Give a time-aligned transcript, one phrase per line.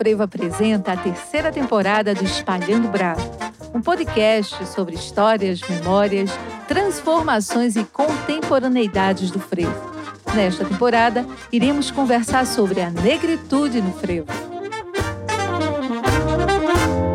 [0.00, 3.20] Frevo apresenta a terceira temporada do Espalhando Bravo,
[3.74, 6.30] um podcast sobre histórias, memórias,
[6.66, 9.92] transformações e contemporaneidades do frevo.
[10.34, 14.28] Nesta temporada, iremos conversar sobre a negritude no frevo.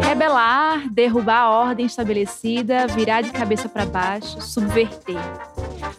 [0.08, 5.18] Rebelar, derrubar a ordem estabelecida, virar de cabeça para baixo, subverter.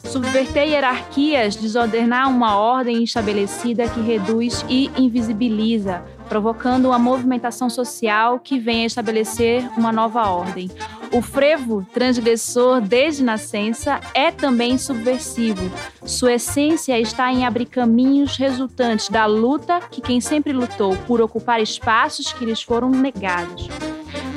[0.05, 8.59] Subverter hierarquias, desordenar uma ordem estabelecida que reduz e invisibiliza, provocando uma movimentação social que
[8.59, 10.71] vem a estabelecer uma nova ordem.
[11.13, 15.71] O frevo, transgressor desde nascença, é também subversivo.
[16.05, 21.61] Sua essência está em abrir caminhos resultantes da luta que quem sempre lutou por ocupar
[21.61, 23.69] espaços que lhes foram negados.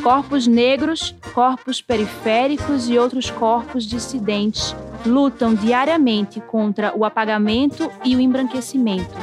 [0.04, 8.20] Corpos negros, corpos periféricos e outros corpos dissidentes lutam diariamente contra o apagamento e o
[8.20, 9.14] embranquecimento,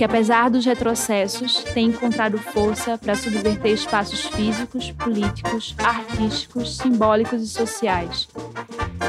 [0.00, 7.46] que apesar dos retrocessos, têm encontrado força para subverter espaços físicos, políticos, artísticos, simbólicos e
[7.46, 8.26] sociais.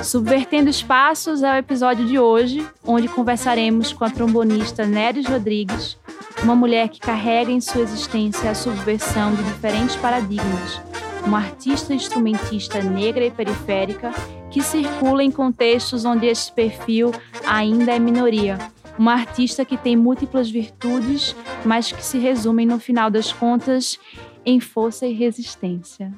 [0.03, 5.97] Subvertendo Espaços é o episódio de hoje, onde conversaremos com a trombonista Neres Rodrigues,
[6.43, 10.81] uma mulher que carrega em sua existência a subversão de diferentes paradigmas,
[11.25, 14.11] uma artista instrumentista negra e periférica
[14.49, 17.13] que circula em contextos onde esse perfil
[17.47, 18.57] ainda é minoria.
[19.01, 21.35] Uma artista que tem múltiplas virtudes,
[21.65, 23.99] mas que se resumem, no final das contas,
[24.45, 26.13] em força e resistência.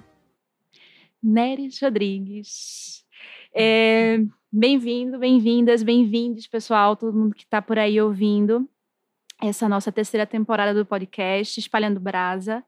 [1.23, 3.06] Neres Rodrigues.
[3.56, 4.20] É,
[4.52, 8.67] bem-vindo, bem-vindas, bem-vindos, pessoal, todo mundo que está por aí ouvindo
[9.42, 12.66] essa nossa terceira temporada do podcast Espalhando Brasa.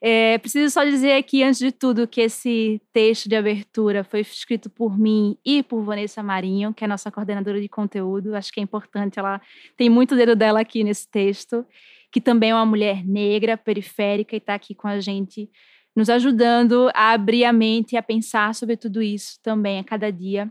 [0.00, 4.68] É, preciso só dizer aqui, antes de tudo, que esse texto de abertura foi escrito
[4.68, 8.34] por mim e por Vanessa Marinho, que é nossa coordenadora de conteúdo.
[8.34, 9.40] Acho que é importante, ela
[9.76, 11.64] tem muito dedo dela aqui nesse texto,
[12.12, 15.50] que também é uma mulher negra, periférica, e está aqui com a gente,
[15.94, 20.10] nos ajudando a abrir a mente e a pensar sobre tudo isso também a cada
[20.12, 20.50] dia.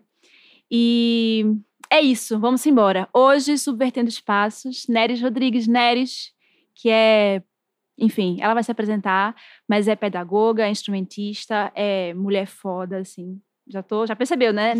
[0.69, 1.45] E
[1.91, 3.07] é isso, vamos embora.
[3.13, 6.31] Hoje, Subvertendo Espaços, Neres Rodrigues Neres,
[6.73, 7.43] que é
[7.97, 9.35] enfim, ela vai se apresentar,
[9.67, 13.41] mas é pedagoga, é instrumentista, é mulher foda, assim.
[13.67, 14.73] Já tô, já percebeu, né?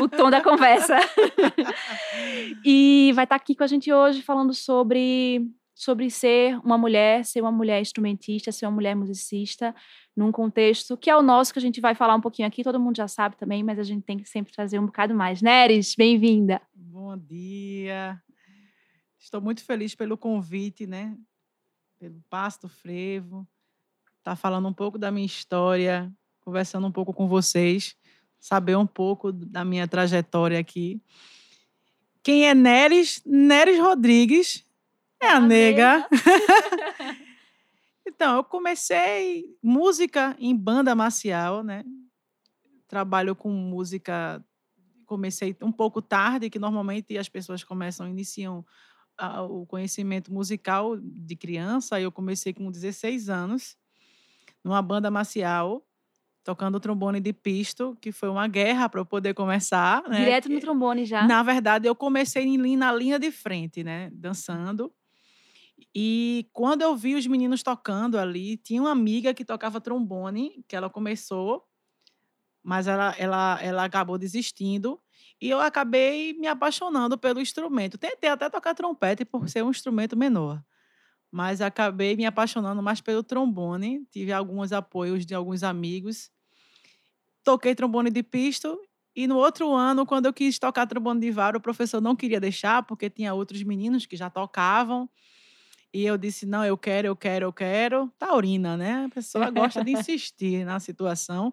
[0.00, 0.96] o tom da conversa.
[2.64, 7.24] e vai estar tá aqui com a gente hoje falando sobre sobre ser uma mulher,
[7.24, 9.74] ser uma mulher instrumentista, ser uma mulher musicista,
[10.16, 12.78] num contexto que é o nosso, que a gente vai falar um pouquinho aqui, todo
[12.78, 15.42] mundo já sabe também, mas a gente tem que sempre trazer um bocado mais.
[15.42, 16.60] Neres, bem-vinda.
[16.74, 18.20] Bom dia.
[19.18, 21.16] Estou muito feliz pelo convite, né?
[22.02, 23.46] Pelo Pasto Frevo,
[24.24, 27.96] tá falando um pouco da minha história, conversando um pouco com vocês,
[28.40, 31.00] saber um pouco da minha trajetória aqui.
[32.20, 33.22] Quem é Neres?
[33.24, 34.66] Neres Rodrigues
[35.20, 36.08] é a, a nega.
[38.04, 41.84] então, eu comecei música em banda marcial, né?
[42.88, 44.44] Trabalho com música,
[45.06, 48.66] comecei um pouco tarde, que normalmente as pessoas começam, iniciam
[49.22, 52.00] a, o conhecimento musical de criança.
[52.00, 53.76] Eu comecei com 16 anos,
[54.64, 55.86] numa banda marcial,
[56.42, 60.02] tocando trombone de pisto, que foi uma guerra para eu poder começar.
[60.08, 60.18] Né?
[60.18, 61.26] Direto no trombone já?
[61.26, 62.44] Na verdade, eu comecei
[62.76, 64.10] na linha de frente, né?
[64.12, 64.92] Dançando.
[65.94, 70.74] E quando eu vi os meninos tocando ali, tinha uma amiga que tocava trombone, que
[70.74, 71.64] ela começou,
[72.62, 75.00] mas ela, ela, ela acabou desistindo.
[75.42, 77.98] E eu acabei me apaixonando pelo instrumento.
[77.98, 80.62] Tentei até tocar trompete por ser um instrumento menor.
[81.32, 84.06] Mas acabei me apaixonando mais pelo trombone.
[84.08, 86.30] Tive alguns apoios de alguns amigos.
[87.42, 88.80] Toquei trombone de pisto.
[89.16, 92.38] E no outro ano, quando eu quis tocar trombone de vara, o professor não queria
[92.38, 95.10] deixar, porque tinha outros meninos que já tocavam.
[95.92, 98.08] E eu disse: não, eu quero, eu quero, eu quero.
[98.16, 99.06] Taurina, né?
[99.06, 101.52] A pessoa gosta de insistir na situação.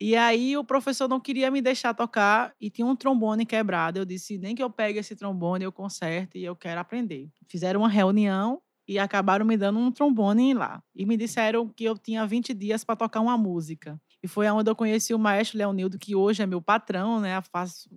[0.00, 3.98] E aí o professor não queria me deixar tocar e tinha um trombone quebrado.
[3.98, 7.30] Eu disse, nem que eu pegue esse trombone, eu conserte e eu quero aprender.
[7.48, 10.82] Fizeram uma reunião e acabaram me dando um trombone lá.
[10.94, 14.00] E me disseram que eu tinha 20 dias para tocar uma música.
[14.22, 17.40] E foi onde eu conheci o maestro Leonildo, que hoje é meu patrão, né?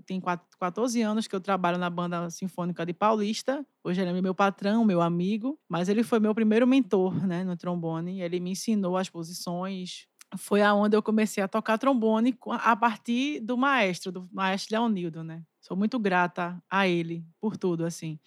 [0.05, 0.21] Tem
[0.59, 3.65] 14 anos que eu trabalho na banda sinfônica de Paulista.
[3.83, 7.55] Hoje ele é meu patrão, meu amigo, mas ele foi meu primeiro mentor, né, no
[7.55, 8.21] trombone.
[8.21, 10.07] Ele me ensinou as posições,
[10.37, 15.43] foi aonde eu comecei a tocar trombone a partir do maestro, do maestro Leonildo, né?
[15.61, 18.19] Sou muito grata a ele por tudo, assim.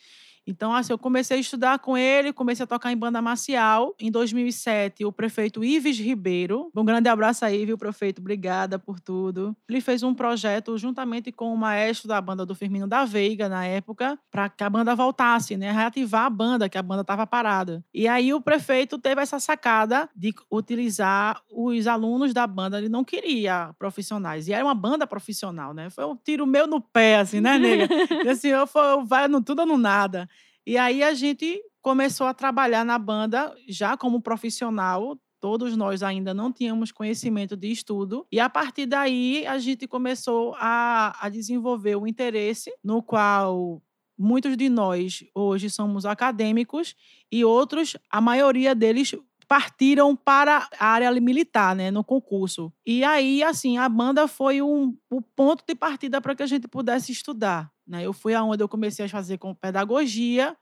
[0.46, 3.94] Então, assim, eu comecei a estudar com ele, comecei a tocar em banda marcial.
[3.98, 8.20] Em 2007, o prefeito Ives Ribeiro, um grande abraço aí, viu, prefeito?
[8.20, 9.56] Obrigada por tudo.
[9.68, 13.64] Ele fez um projeto juntamente com o maestro da banda do Firmino da Veiga, na
[13.64, 15.70] época, para que a banda voltasse, né?
[15.70, 17.84] Reativar a banda, que a banda estava parada.
[17.94, 22.78] E aí o prefeito teve essa sacada de utilizar os alunos da banda.
[22.78, 24.48] Ele não queria profissionais.
[24.48, 25.88] E era uma banda profissional, né?
[25.90, 27.88] Foi um tiro meu no pé, assim, né, nega?
[28.24, 30.28] E assim, eu, eu vai no tudo ou no nada.
[30.66, 35.18] E aí a gente começou a trabalhar na banda já como profissional.
[35.40, 38.24] Todos nós ainda não tínhamos conhecimento de estudo.
[38.30, 43.82] E a partir daí a gente começou a, a desenvolver o interesse, no qual
[44.16, 46.94] muitos de nós hoje somos acadêmicos
[47.30, 52.72] e outros, a maioria deles partiram para a área militar, né, no concurso.
[52.86, 56.68] E aí, assim, a banda foi um, o ponto de partida para que a gente
[56.68, 57.70] pudesse estudar.
[57.86, 58.04] Né?
[58.04, 60.56] Eu fui aonde eu comecei a fazer com pedagogia.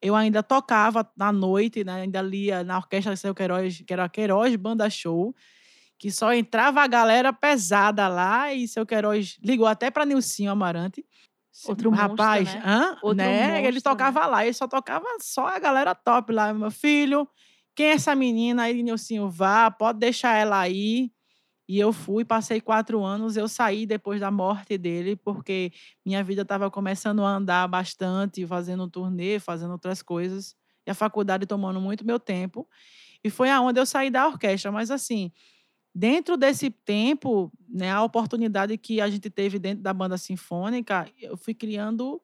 [0.00, 2.02] Eu ainda tocava na noite, né?
[2.02, 5.34] ainda lia na orquestra Seu Queiroz, que era a Queiroz Banda Show,
[5.98, 11.04] que só entrava a galera pesada lá e Seu Queiroz ligou até para Nilcinho Amarante.
[11.66, 12.66] Outro rapaz, monstro, né?
[12.66, 12.98] hã?
[13.02, 13.48] Outro né?
[13.48, 17.28] monstro, ele tocava lá, ele só tocava só a galera top lá, meu filho.
[17.74, 19.30] Quem é essa menina aí, Nilcinho?
[19.30, 21.10] Vá, pode deixar ela aí.
[21.68, 23.36] E eu fui, passei quatro anos.
[23.36, 25.72] Eu saí depois da morte dele, porque
[26.04, 30.56] minha vida estava começando a andar bastante, fazendo turnê, fazendo outras coisas.
[30.86, 32.68] E a faculdade tomando muito meu tempo.
[33.22, 34.72] E foi aonde eu saí da orquestra.
[34.72, 35.30] Mas, assim,
[35.94, 41.36] dentro desse tempo, né, a oportunidade que a gente teve dentro da banda sinfônica, eu
[41.36, 42.20] fui criando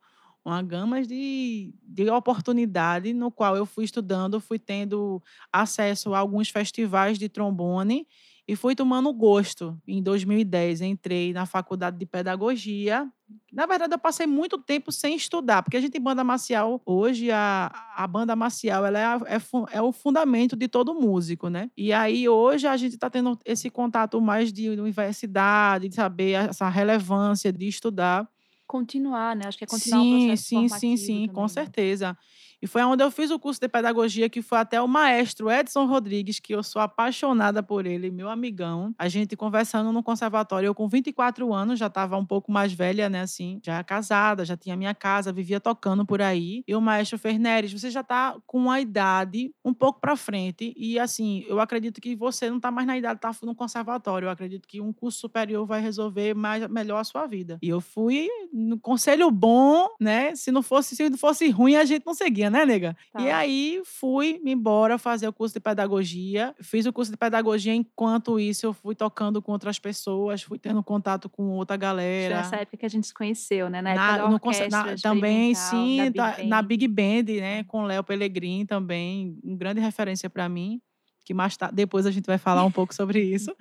[0.47, 5.21] uma gama de, de oportunidade no qual eu fui estudando, fui tendo
[5.53, 8.07] acesso a alguns festivais de trombone
[8.49, 9.77] e fui tomando gosto.
[9.89, 13.11] Em 2010, entrei na faculdade de pedagogia.
[13.53, 17.73] Na verdade, eu passei muito tempo sem estudar, porque a gente, banda marcial, hoje, a,
[17.97, 21.69] a banda marcial ela é, é, é o fundamento de todo músico, né?
[21.77, 26.69] E aí, hoje, a gente está tendo esse contato mais de universidade, de saber essa
[26.69, 28.29] relevância de estudar.
[28.67, 29.47] Continuar, né?
[29.47, 31.49] Acho que é continuar sim, o processo sim, sim, sim, com né?
[31.49, 32.17] certeza.
[32.63, 35.87] E foi onde eu fiz o curso de pedagogia, que foi até o maestro Edson
[35.87, 38.95] Rodrigues, que eu sou apaixonada por ele, meu amigão.
[38.99, 43.09] A gente conversando no conservatório, eu com 24 anos, já estava um pouco mais velha,
[43.09, 46.63] né, assim, já casada, já tinha minha casa, vivia tocando por aí.
[46.67, 50.73] E o maestro fez, Neres, você já está com uma idade um pouco para frente.
[50.77, 54.27] E, assim, eu acredito que você não está mais na idade de estar no conservatório.
[54.27, 57.59] Eu acredito que um curso superior vai resolver mais, melhor a sua vida.
[57.63, 60.35] E eu fui no conselho bom, né?
[60.35, 62.97] Se não fosse, se não fosse ruim, a gente não seguia, né, nega?
[63.13, 63.21] Tá.
[63.23, 66.55] E aí fui me embora fazer o curso de pedagogia.
[66.61, 70.83] Fiz o curso de pedagogia, enquanto isso eu fui tocando com outras pessoas, fui tendo
[70.83, 72.37] contato com outra galera.
[72.37, 73.81] nessa época que a gente se conheceu, né?
[73.83, 76.63] Na época Na- da no conce- na- também, sim, da da- Big na.
[76.63, 80.81] Big Band, né, com Léo Pellegrin também, um grande referência para mim,
[81.27, 83.53] que mais ta- depois a gente vai falar um pouco sobre isso.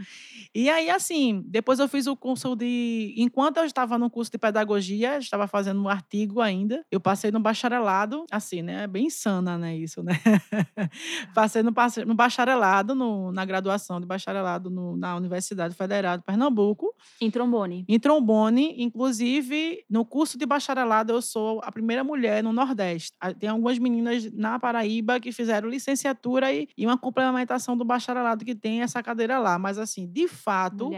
[0.53, 3.13] E aí, assim, depois eu fiz o curso de.
[3.17, 7.39] Enquanto eu estava no curso de pedagogia, estava fazendo um artigo ainda, eu passei no
[7.39, 8.83] bacharelado, assim, né?
[8.83, 9.75] É bem insana, né?
[9.75, 10.13] Isso, né?
[11.33, 11.73] passei no,
[12.05, 16.93] no bacharelado, no- na graduação de bacharelado no- na Universidade Federal de Pernambuco.
[17.19, 17.83] Em trombone.
[17.87, 23.11] Em trombone, inclusive, no curso de bacharelado, eu sou a primeira mulher no Nordeste.
[23.39, 28.55] Tem algumas meninas na Paraíba que fizeram licenciatura e, e uma complementação do bacharelado que
[28.55, 29.57] tem essa cadeira lá.
[29.57, 30.89] Mas, assim, de fato,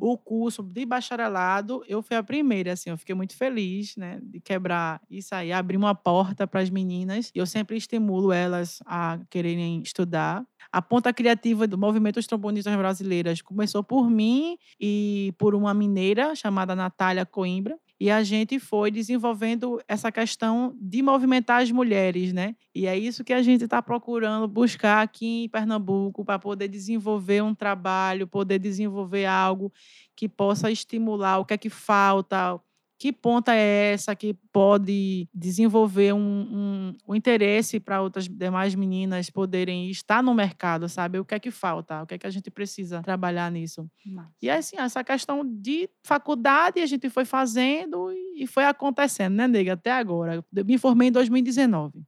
[0.00, 4.40] o curso de bacharelado, eu fui a primeira, assim, eu fiquei muito feliz, né, de
[4.40, 7.30] quebrar isso aí, abrir uma porta para as meninas.
[7.34, 10.44] Eu sempre estimulo elas a quererem estudar.
[10.72, 16.34] A ponta criativa do movimento dos trombonistas brasileiras começou por mim e por uma mineira
[16.34, 17.78] chamada Natália Coimbra.
[18.00, 22.56] E a gente foi desenvolvendo essa questão de movimentar as mulheres, né?
[22.74, 27.42] E é isso que a gente está procurando buscar aqui em Pernambuco para poder desenvolver
[27.42, 29.72] um trabalho, poder desenvolver algo
[30.16, 32.60] que possa estimular o que é que falta,
[33.04, 39.28] que ponta é essa que pode desenvolver um, um, um interesse para outras demais meninas
[39.28, 41.18] poderem estar no mercado, sabe?
[41.18, 43.86] O que é que falta, o que é que a gente precisa trabalhar nisso.
[44.40, 49.74] E assim, essa questão de faculdade a gente foi fazendo e foi acontecendo, né, nega?
[49.74, 50.42] Até agora.
[50.56, 52.02] Eu me formei em 2019.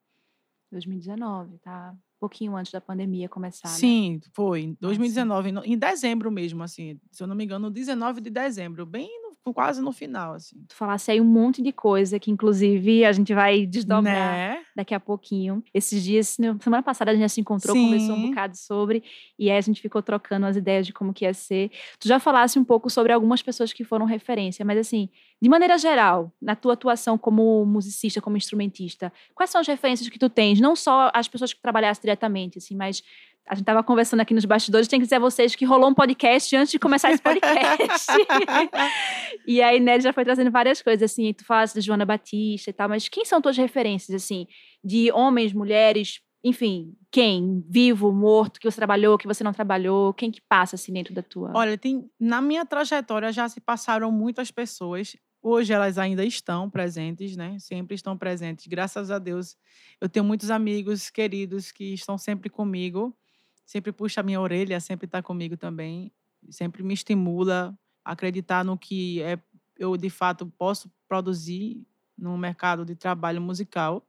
[0.73, 1.93] 2019, tá?
[1.95, 3.75] Um pouquinho antes da pandemia começar, né?
[3.75, 4.63] Sim, foi.
[4.63, 6.99] Em 2019, no- em dezembro mesmo, assim.
[7.13, 8.87] Se eu não me engano, 19 de dezembro.
[8.87, 10.57] Bem no quase no final, assim.
[10.69, 14.05] Tu falasse aí um monte de coisa que, inclusive, a gente vai desdobrar
[14.37, 14.59] Né?
[14.75, 15.63] daqui a pouquinho.
[15.73, 16.29] Esses dias,
[16.61, 17.85] semana passada, a gente já se encontrou, Sim.
[17.85, 19.03] conversou um bocado sobre,
[19.39, 21.71] e aí a gente ficou trocando as ideias de como que ia ser.
[21.99, 25.09] Tu já falasse um pouco sobre algumas pessoas que foram referência, mas assim,
[25.41, 30.19] de maneira geral, na tua atuação como musicista, como instrumentista, quais são as referências que
[30.19, 30.61] tu tens?
[30.61, 33.03] Não só as pessoas que trabalhaste diretamente, assim, mas
[33.49, 35.95] a gente estava conversando aqui nos bastidores, tem que dizer a vocês que rolou um
[35.95, 38.07] podcast antes de começar esse podcast.
[39.47, 42.73] e aí, Nelly já foi trazendo várias coisas, assim, tu falaste de Joana Batista e
[42.73, 44.47] tal, mas quem são tuas referências, assim,
[44.83, 47.65] de homens, mulheres, enfim, quem?
[47.69, 51.23] Vivo, morto, que você trabalhou, que você não trabalhou, quem que passa, assim, dentro da
[51.23, 51.51] tua...
[51.55, 55.17] Olha, tem, na minha trajetória já se passaram muitas pessoas.
[55.43, 57.57] Hoje elas ainda estão presentes, né?
[57.59, 58.67] Sempre estão presentes.
[58.67, 59.57] Graças a Deus,
[60.01, 63.17] eu tenho muitos amigos queridos que estão sempre comigo.
[63.65, 66.13] Sempre puxa a minha orelha, sempre está comigo também.
[66.49, 67.77] Sempre me estimula
[68.13, 69.39] acreditar no que é,
[69.79, 71.85] eu de fato posso produzir
[72.17, 74.07] no mercado de trabalho musical.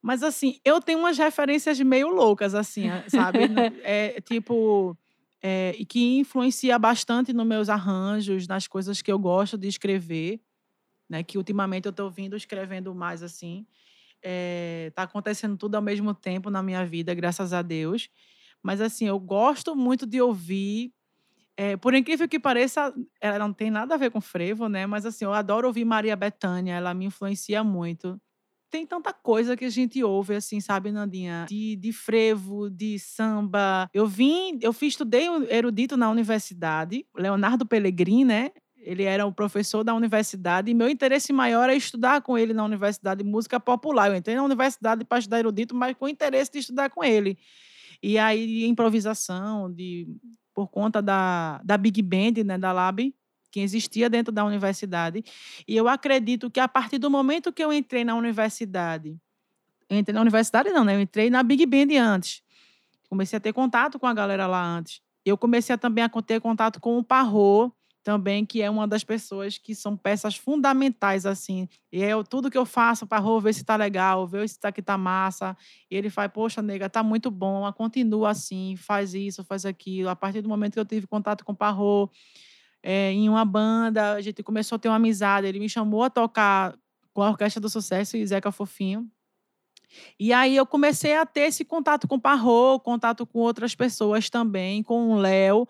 [0.00, 3.40] Mas assim, eu tenho umas referências meio loucas, assim, sabe?
[3.84, 4.96] É tipo
[5.42, 10.40] é, e que influencia bastante nos meus arranjos, nas coisas que eu gosto de escrever,
[11.08, 11.22] né?
[11.22, 13.66] Que ultimamente eu estou vindo escrevendo mais assim.
[14.22, 18.08] É, tá acontecendo tudo ao mesmo tempo na minha vida, graças a Deus.
[18.62, 20.92] Mas assim, eu gosto muito de ouvir.
[21.62, 22.90] É, por incrível que pareça,
[23.20, 24.86] ela não tem nada a ver com frevo, né?
[24.86, 28.18] Mas assim, eu adoro ouvir Maria Bethânia, ela me influencia muito
[28.70, 31.44] tem tanta coisa que a gente ouve, assim, sabe, Nandinha?
[31.48, 33.90] De, de frevo, de samba.
[33.92, 38.52] Eu vim, eu fiz, estudei erudito na universidade, Leonardo Pellegrini, né?
[38.76, 42.64] Ele era o professor da universidade e meu interesse maior é estudar com ele na
[42.64, 44.08] universidade de música popular.
[44.08, 47.36] Eu entrei na universidade para estudar erudito, mas com interesse de estudar com ele.
[48.00, 50.06] E aí, improvisação, de,
[50.54, 53.14] por conta da, da Big Band, né, da Lab,
[53.50, 55.24] que existia dentro da universidade.
[55.66, 59.18] E eu acredito que a partir do momento que eu entrei na universidade,
[59.90, 60.94] entrei na universidade não, né?
[60.94, 62.42] Eu entrei na Big Band antes.
[63.08, 65.02] Comecei a ter contato com a galera lá antes.
[65.24, 69.58] Eu comecei também a ter contato com o Parro, também, que é uma das pessoas
[69.58, 71.68] que são peças fundamentais, assim.
[71.92, 74.80] E eu, tudo que eu faço, Parro, ver se tá legal, ver se tá aqui
[74.82, 75.56] tá massa.
[75.90, 80.08] E ele faz, poxa, nega, tá muito bom, continua assim, faz isso, faz aquilo.
[80.08, 82.10] A partir do momento que eu tive contato com o Parro,
[82.82, 85.46] é, em uma banda, a gente começou a ter uma amizade.
[85.46, 86.74] Ele me chamou a tocar
[87.12, 89.06] com a Orquestra do Sucesso e Zeca Fofinho.
[90.18, 94.30] E aí eu comecei a ter esse contato com o Parro, contato com outras pessoas
[94.30, 95.66] também, com o Léo,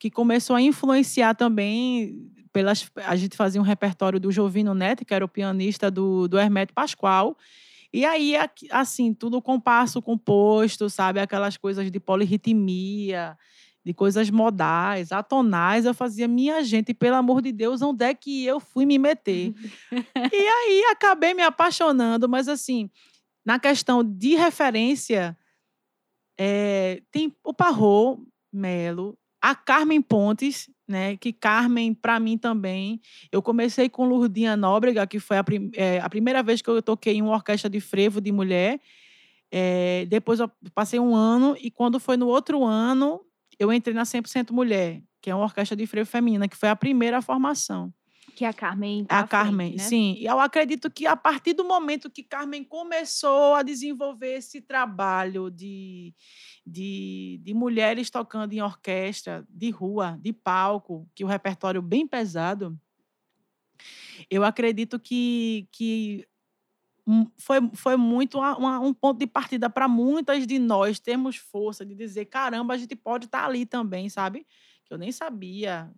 [0.00, 5.12] que começou a influenciar também pelas a gente fazia um repertório do Jovino Neto, que
[5.12, 7.36] era o pianista do, do Hermeto Pascoal.
[7.92, 8.34] E aí,
[8.70, 11.20] assim, tudo compasso composto, sabe?
[11.20, 13.36] Aquelas coisas de polirritmia,
[13.84, 15.84] de coisas modais, atonais.
[15.84, 19.52] Eu fazia, minha gente, pelo amor de Deus, onde é que eu fui me meter?
[20.32, 22.88] e aí acabei me apaixonando, mas assim,
[23.44, 25.36] na questão de referência,
[26.38, 31.16] é, tem o Parro Melo, a Carmen Pontes, né?
[31.16, 33.00] Que Carmen, para mim também.
[33.32, 36.82] Eu comecei com Lurdinha Nóbrega, que foi a, prim- é, a primeira vez que eu
[36.82, 38.80] toquei em uma orquestra de frevo de mulher.
[39.52, 43.20] É, depois eu passei um ano, e quando foi no outro ano,
[43.58, 46.76] eu entrei na 100% Mulher, que é uma orquestra de frevo feminina, que foi a
[46.76, 47.92] primeira formação.
[48.40, 49.82] Que a Carmen tá A frente, Carmen, né?
[49.84, 50.14] sim.
[50.18, 55.50] E eu acredito que a partir do momento que Carmen começou a desenvolver esse trabalho
[55.50, 56.14] de,
[56.66, 62.80] de, de mulheres tocando em orquestra, de rua, de palco, que o repertório bem pesado,
[64.30, 66.26] eu acredito que, que
[67.36, 71.94] foi, foi muito uma- um ponto de partida para muitas de nós termos força de
[71.94, 74.46] dizer, caramba, a gente pode estar ali também, sabe?
[74.86, 75.92] Que eu nem sabia,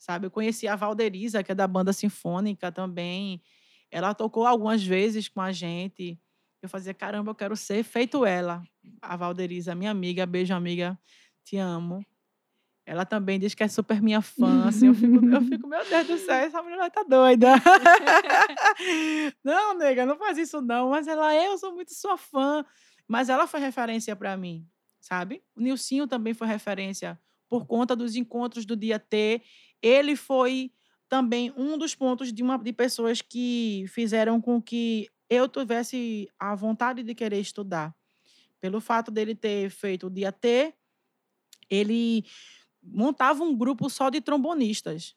[0.00, 0.26] sabe?
[0.26, 3.40] Eu conheci a Valderiza, que é da banda sinfônica também.
[3.90, 6.18] Ela tocou algumas vezes com a gente.
[6.62, 8.62] Eu fazia, caramba, eu quero ser feito ela.
[9.00, 10.98] A Valderiza, minha amiga, beijo, amiga,
[11.44, 12.04] te amo.
[12.86, 14.66] Ela também diz que é super minha fã.
[14.66, 17.54] Assim, eu, fico, eu fico, meu Deus do céu, essa mulher tá doida.
[19.44, 20.90] não, nega, não faz isso não.
[20.90, 22.64] Mas ela é, eu sou muito sua fã.
[23.06, 24.66] Mas ela foi referência para mim,
[24.98, 25.42] sabe?
[25.54, 29.42] O Nilcinho também foi referência por conta dos encontros do dia T.
[29.82, 30.72] Ele foi
[31.08, 36.54] também um dos pontos de, uma, de pessoas que fizeram com que eu tivesse a
[36.54, 37.94] vontade de querer estudar.
[38.60, 40.74] Pelo fato dele ter feito o dia T,
[41.68, 42.24] ele
[42.82, 45.16] montava um grupo só de trombonistas.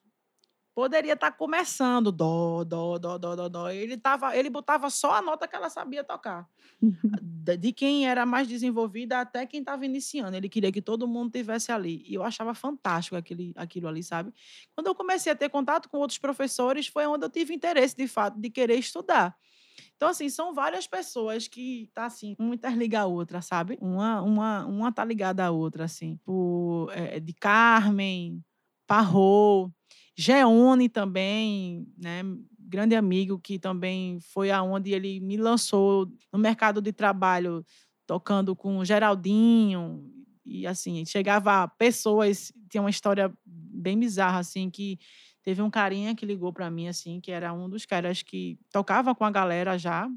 [0.75, 3.69] Poderia estar começando dó, dó, dó, dó, dó, dó.
[3.69, 6.47] Ele tava, ele botava só a nota que ela sabia tocar.
[7.21, 10.35] de, quem era mais desenvolvida até quem estava iniciando.
[10.35, 12.03] Ele queria que todo mundo tivesse ali.
[12.07, 14.33] E eu achava fantástico aquele, aquilo ali, sabe?
[14.75, 18.07] Quando eu comecei a ter contato com outros professores, foi onde eu tive interesse, de
[18.07, 19.35] fato, de querer estudar.
[19.95, 23.77] Então, assim, são várias pessoas que tá assim, uma interliga a outra, sabe?
[23.79, 26.19] Uma, uma, uma tá ligada à outra, assim.
[26.25, 28.43] Por, é, de Carmen,
[28.85, 29.71] Parrot,
[30.15, 32.21] Geone também, né?
[32.59, 37.65] Grande amigo que também foi aonde ele me lançou no mercado de trabalho,
[38.07, 40.03] tocando com Geraldinho.
[40.45, 44.97] E assim, chegava pessoas, tinha uma história bem bizarra, assim, que
[45.43, 49.13] teve um carinha que ligou para mim, assim, que era um dos caras que tocava
[49.13, 50.09] com a galera já.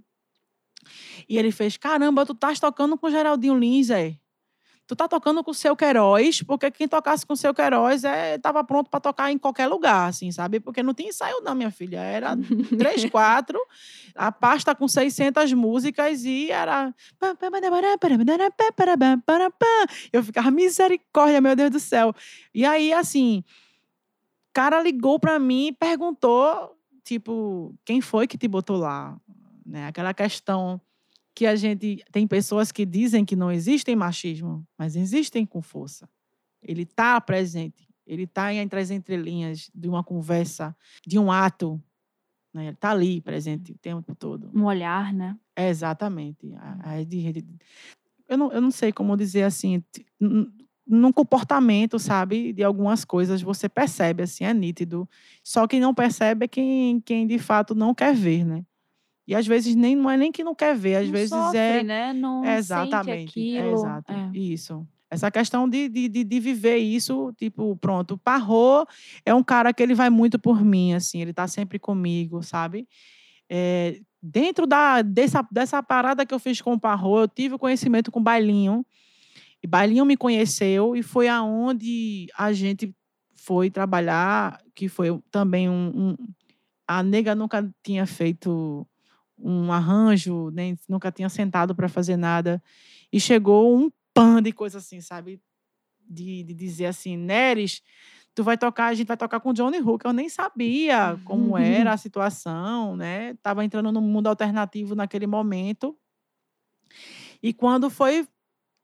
[1.28, 4.16] E ele fez: Caramba, tu estás tocando com Geraldinho Lins, é?
[4.87, 8.38] Tu tá tocando com o seu Queiroz, porque quem tocasse com o seu Queiroz é,
[8.38, 10.61] tava pronto para tocar em qualquer lugar, assim, sabe?
[10.61, 11.99] Porque não tinha ensaio não, minha filha.
[11.99, 12.37] Era
[12.78, 13.59] três, quatro,
[14.14, 16.95] a pasta com 600 músicas e era...
[20.12, 22.14] Eu ficava, misericórdia, meu Deus do céu.
[22.55, 23.43] E aí, assim,
[24.50, 29.16] o cara ligou para mim e perguntou, tipo, quem foi que te botou lá?
[29.64, 29.88] Né?
[29.88, 30.81] Aquela questão
[31.37, 36.09] que a gente tem pessoas que dizem que não existem machismo, mas existem com força.
[36.62, 40.75] Ele está presente, ele está entre as entrelinhas de uma conversa,
[41.07, 41.78] de um ato.
[42.55, 42.69] Né?
[42.69, 44.50] Ele está ali presente o tempo todo.
[44.55, 45.37] Um olhar, né?
[45.55, 46.55] É, exatamente.
[48.26, 49.85] Eu não, eu não sei como dizer assim,
[50.87, 55.07] num comportamento, sabe, de algumas coisas, você percebe, assim, é nítido.
[55.45, 58.64] Só quem não percebe é quem, quem de fato não quer ver, né?
[59.26, 61.59] E às vezes nem não é nem que não quer ver, às não vezes sofre,
[61.59, 62.12] é né?
[62.12, 64.30] Não exatamente, é exato, é.
[64.33, 64.87] isso.
[65.11, 68.87] Essa questão de, de, de, de, viver isso, tipo, pronto, o Parro
[69.25, 72.88] é um cara que ele vai muito por mim, assim, ele tá sempre comigo, sabe?
[73.49, 78.11] É, dentro da, dessa, dessa parada que eu fiz com o Parro, eu tive conhecimento
[78.11, 78.85] com o Bailinho,
[79.62, 82.92] e Bailinho me conheceu, e foi aonde a gente
[83.35, 86.16] foi trabalhar, que foi também um, um
[86.87, 88.87] a nega nunca tinha feito
[89.38, 92.62] um arranjo, nem nunca tinha sentado para fazer nada.
[93.12, 95.40] E chegou um pan de coisa assim, sabe?
[96.09, 97.83] De, de dizer assim, Neres,
[98.35, 100.05] tu vai tocar, a gente vai tocar com Johnny Hook.
[100.05, 103.35] Eu nem sabia como era a situação, né?
[103.43, 105.97] Tava entrando no mundo alternativo naquele momento.
[107.43, 108.28] E quando foi,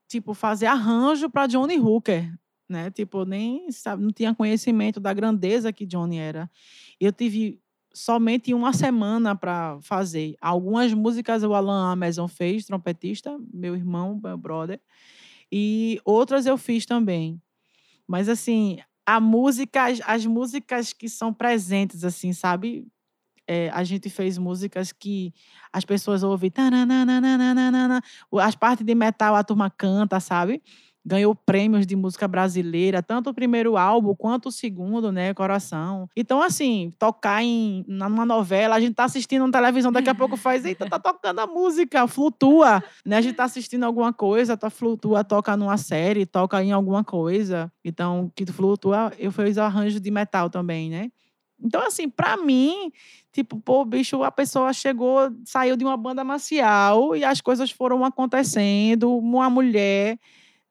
[0.09, 2.33] tipo, fazer arranjo para Johnny Hooker,
[2.69, 2.91] né?
[2.91, 6.51] Tipo, nem sabe, não tinha conhecimento da grandeza que Johnny era.
[6.99, 7.61] Eu tive
[7.95, 10.37] somente uma semana para fazer.
[10.41, 14.81] Algumas músicas o Alan Amazon fez, trompetista, meu irmão, meu brother,
[15.51, 17.41] e outras eu fiz também.
[18.07, 22.87] Mas assim, a música, as, as músicas que são presentes, assim, sabe?
[23.47, 25.35] É, a gente fez músicas que
[25.73, 26.53] as pessoas ouvem,
[28.41, 30.63] as partes de metal a turma canta, sabe?
[31.05, 36.09] Ganhou prêmios de música brasileira, tanto o primeiro álbum quanto o segundo, né, Coração.
[36.17, 40.37] Então, assim, tocar em numa novela, a gente tá assistindo na televisão, daqui a pouco
[40.39, 43.17] faz, eita, tá tocando a música, flutua, né?
[43.17, 47.73] A gente tá assistindo alguma coisa, tá flutua, toca numa série, toca em alguma coisa.
[47.85, 51.11] Então, que flutua, eu fiz arranjo de metal também, né?
[51.65, 52.91] Então, assim, para mim,
[53.33, 58.05] tipo, pô, bicho, a pessoa chegou, saiu de uma banda marcial e as coisas foram
[58.05, 60.19] acontecendo, uma mulher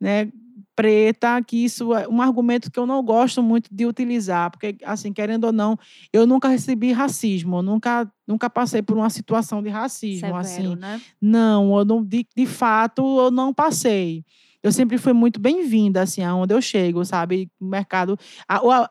[0.01, 0.31] né,
[0.75, 5.13] preta, que isso é um argumento que eu não gosto muito de utilizar, porque, assim,
[5.13, 5.77] querendo ou não,
[6.11, 10.75] eu nunca recebi racismo, eu nunca, nunca passei por uma situação de racismo, Severo, assim.
[10.75, 10.99] Né?
[11.21, 14.25] Não, eu não, de, de fato, eu não passei.
[14.63, 17.49] Eu sempre fui muito bem-vinda, assim, aonde eu chego, sabe?
[17.59, 18.17] O mercado.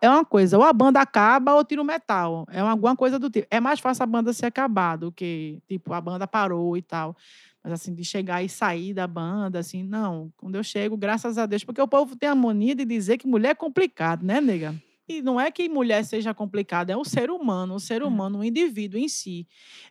[0.00, 2.44] é uma coisa, ou a banda acaba ou tira o metal.
[2.50, 3.46] É uma, alguma coisa do tipo.
[3.48, 7.16] É mais fácil a banda se acabar do que, tipo, a banda parou e tal.
[7.62, 10.32] Mas assim, de chegar e sair da banda, assim, não.
[10.36, 13.26] Quando eu chego, graças a Deus, porque o povo tem a mania de dizer que
[13.26, 14.74] mulher é complicado, né, nega?
[15.10, 18.04] E não é que mulher seja complicada, é o ser humano, o ser é.
[18.04, 19.44] humano, o indivíduo em si.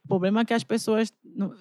[0.05, 1.11] O problema é que as pessoas,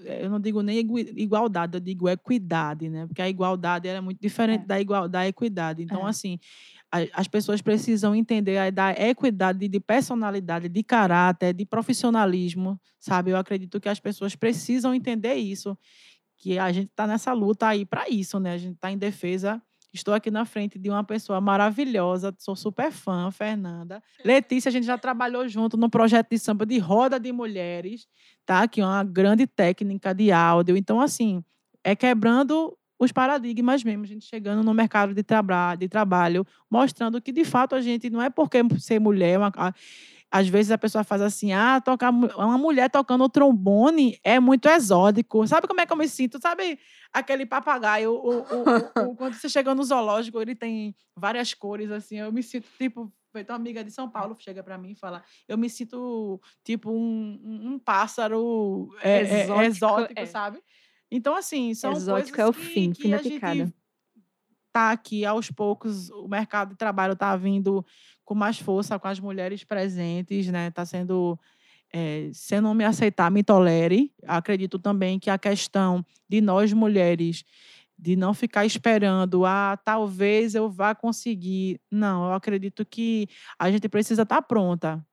[0.04, 3.04] eu não digo nem igualdade, eu digo equidade, né?
[3.08, 4.66] Porque a igualdade é muito diferente é.
[4.66, 5.82] da, igual, da equidade.
[5.82, 6.10] Então, é.
[6.10, 6.38] assim,
[6.90, 13.30] as pessoas precisam entender da equidade de personalidade, de caráter, de profissionalismo, sabe?
[13.30, 15.76] Eu acredito que as pessoas precisam entender isso,
[16.36, 18.52] que a gente está nessa luta aí para isso, né?
[18.52, 19.60] A gente está em defesa.
[19.92, 24.02] Estou aqui na frente de uma pessoa maravilhosa, sou super fã, Fernanda.
[24.22, 28.06] Letícia, a gente já trabalhou junto no projeto de samba de roda de mulheres,
[28.44, 28.68] tá?
[28.68, 30.76] Que é uma grande técnica de áudio.
[30.76, 31.42] Então, assim,
[31.82, 37.20] é quebrando os paradigmas mesmo, a gente chegando no mercado de, traba de trabalho, mostrando
[37.20, 39.34] que, de fato, a gente não é porque ser mulher.
[39.34, 39.52] É uma,
[40.30, 45.46] às vezes a pessoa faz assim, ah, tocar uma mulher tocando trombone é muito exótico.
[45.46, 46.40] Sabe como é que eu me sinto?
[46.40, 46.78] Sabe
[47.12, 52.16] aquele papagaio, o, o, o, quando você chega no zoológico, ele tem várias cores, assim,
[52.16, 55.22] eu me sinto, tipo, feito uma amiga de São Paulo chega para mim e fala,
[55.46, 57.40] eu me sinto, tipo, um,
[57.72, 60.26] um pássaro é, exótico, é, exótico é.
[60.26, 60.62] sabe?
[61.10, 63.72] Então, assim, são exótico coisas é o fim, que, que a gente
[64.72, 67.84] tá aqui aos poucos, o mercado de trabalho está vindo
[68.24, 70.68] com mais força com as mulheres presentes, né?
[70.68, 71.38] Está sendo
[71.92, 74.12] é, se não me aceitar, me tolere.
[74.26, 77.44] Acredito também que a questão de nós mulheres
[77.98, 81.80] de não ficar esperando, ah, talvez eu vá conseguir.
[81.90, 85.04] Não, eu acredito que a gente precisa estar tá pronta.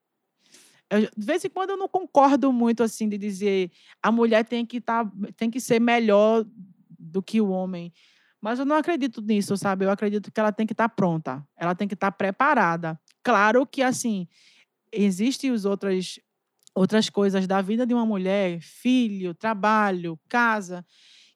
[0.89, 3.71] Eu, de vez em quando eu não concordo muito assim de dizer
[4.01, 6.45] a mulher tem que tá, tem que ser melhor
[6.99, 7.91] do que o homem.
[8.39, 9.85] Mas eu não acredito nisso, sabe?
[9.85, 12.99] Eu acredito que ela tem que estar tá pronta, ela tem que estar tá preparada.
[13.23, 14.27] Claro que assim,
[14.91, 16.19] existem os outras
[16.75, 20.85] outras coisas da vida de uma mulher, filho, trabalho, casa,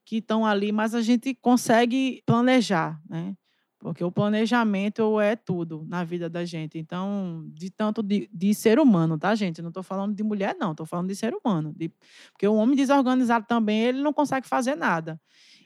[0.05, 3.35] que estão ali, mas a gente consegue planejar, né?
[3.79, 6.77] Porque o planejamento é tudo na vida da gente.
[6.77, 9.61] Então, de tanto de, de ser humano, tá, gente?
[9.61, 10.71] Não estou falando de mulher, não.
[10.71, 11.73] Estou falando de ser humano.
[11.75, 11.89] De,
[12.31, 15.19] porque o homem desorganizado também, ele não consegue fazer nada.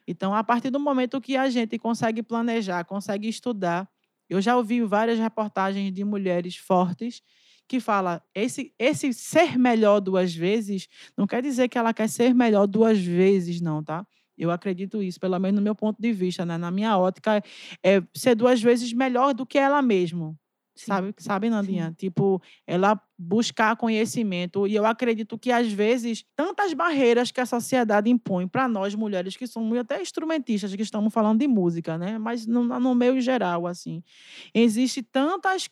[0.08, 3.90] Então, a partir do momento que a gente consegue planejar, consegue estudar,
[4.30, 7.22] eu já ouvi várias reportagens de mulheres fortes
[7.68, 12.34] que fala esse esse ser melhor duas vezes não quer dizer que ela quer ser
[12.36, 14.06] melhor duas vezes não, tá?
[14.38, 16.58] Eu acredito isso, pelo menos no meu ponto de vista, né?
[16.58, 17.42] Na minha ótica,
[17.84, 20.36] é ser duas vezes melhor do que ela mesma.
[20.76, 20.86] Sim.
[20.88, 21.90] Sabe, sabe, Nandinha?
[21.90, 21.94] Sim.
[21.94, 24.68] Tipo, ela buscar conhecimento.
[24.68, 29.38] E eu acredito que, às vezes, tantas barreiras que a sociedade impõe para nós, mulheres,
[29.38, 32.18] que somos até instrumentistas, que estamos falando de música, né?
[32.18, 34.04] Mas no, no meio geral, assim.
[34.54, 35.70] Existe tantas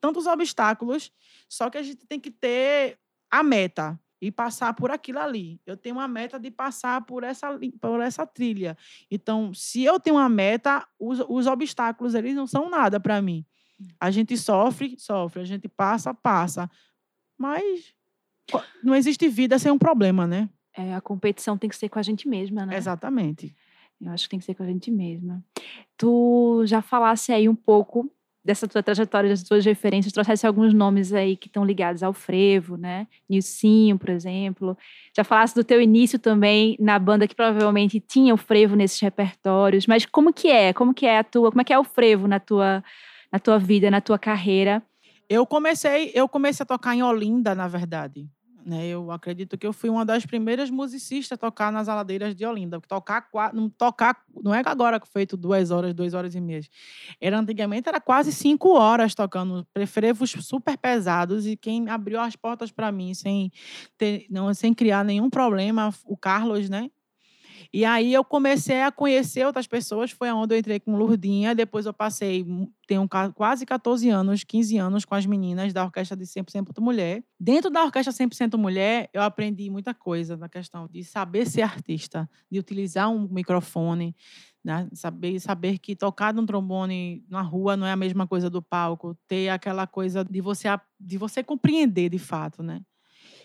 [0.00, 1.10] tantos obstáculos,
[1.48, 2.96] só que a gente tem que ter
[3.28, 5.60] a meta e passar por aquilo ali.
[5.66, 8.78] Eu tenho uma meta de passar por essa, por essa trilha.
[9.10, 13.44] Então, se eu tenho uma meta, os, os obstáculos eles não são nada para mim.
[13.98, 16.70] A gente sofre, sofre, a gente passa, passa.
[17.36, 17.92] Mas
[18.80, 20.48] não existe vida sem um problema, né?
[20.72, 22.76] É, a competição tem que ser com a gente mesma, né?
[22.76, 23.52] Exatamente.
[24.00, 25.44] Eu acho que tem que ser com a gente mesma.
[25.96, 28.08] Tu já falasse aí um pouco
[28.44, 32.76] dessa tua trajetória, das tuas referências, trouxesse alguns nomes aí que estão ligados ao frevo,
[32.76, 33.06] né?
[33.28, 34.76] Nilcinho, por exemplo.
[35.16, 39.86] Já falasse do teu início também na banda que provavelmente tinha o frevo nesses repertórios,
[39.86, 40.72] mas como que é?
[40.72, 42.82] Como que é a tua, como é que é o frevo na tua
[43.32, 44.82] na tua vida, na tua carreira?
[45.28, 48.28] Eu comecei, eu comecei a tocar em Olinda, na verdade.
[48.64, 48.86] Né?
[48.86, 52.80] Eu acredito que eu fui uma das primeiras musicistas a tocar nas aladeiras de Olinda.
[52.80, 56.62] Tocar, não, tocar, não é agora que feito duas horas, duas horas e meia.
[57.20, 61.46] Era, antigamente era quase cinco horas tocando frevos super pesados.
[61.46, 63.50] E quem abriu as portas para mim sem,
[63.98, 66.90] ter, não, sem criar nenhum problema, o Carlos, né?
[67.74, 71.86] E aí eu comecei a conhecer outras pessoas, foi onde eu entrei com Lurdinha, depois
[71.86, 72.44] eu passei,
[72.86, 77.24] tenho quase 14 anos, 15 anos com as meninas da Orquestra de 100% Mulher.
[77.40, 82.28] Dentro da Orquestra 100% Mulher, eu aprendi muita coisa na questão de saber ser artista,
[82.50, 84.14] de utilizar um microfone,
[84.62, 84.86] né?
[84.92, 89.16] saber, saber que tocar num trombone na rua não é a mesma coisa do palco,
[89.26, 90.68] ter aquela coisa de você,
[91.00, 92.82] de você compreender de fato, né?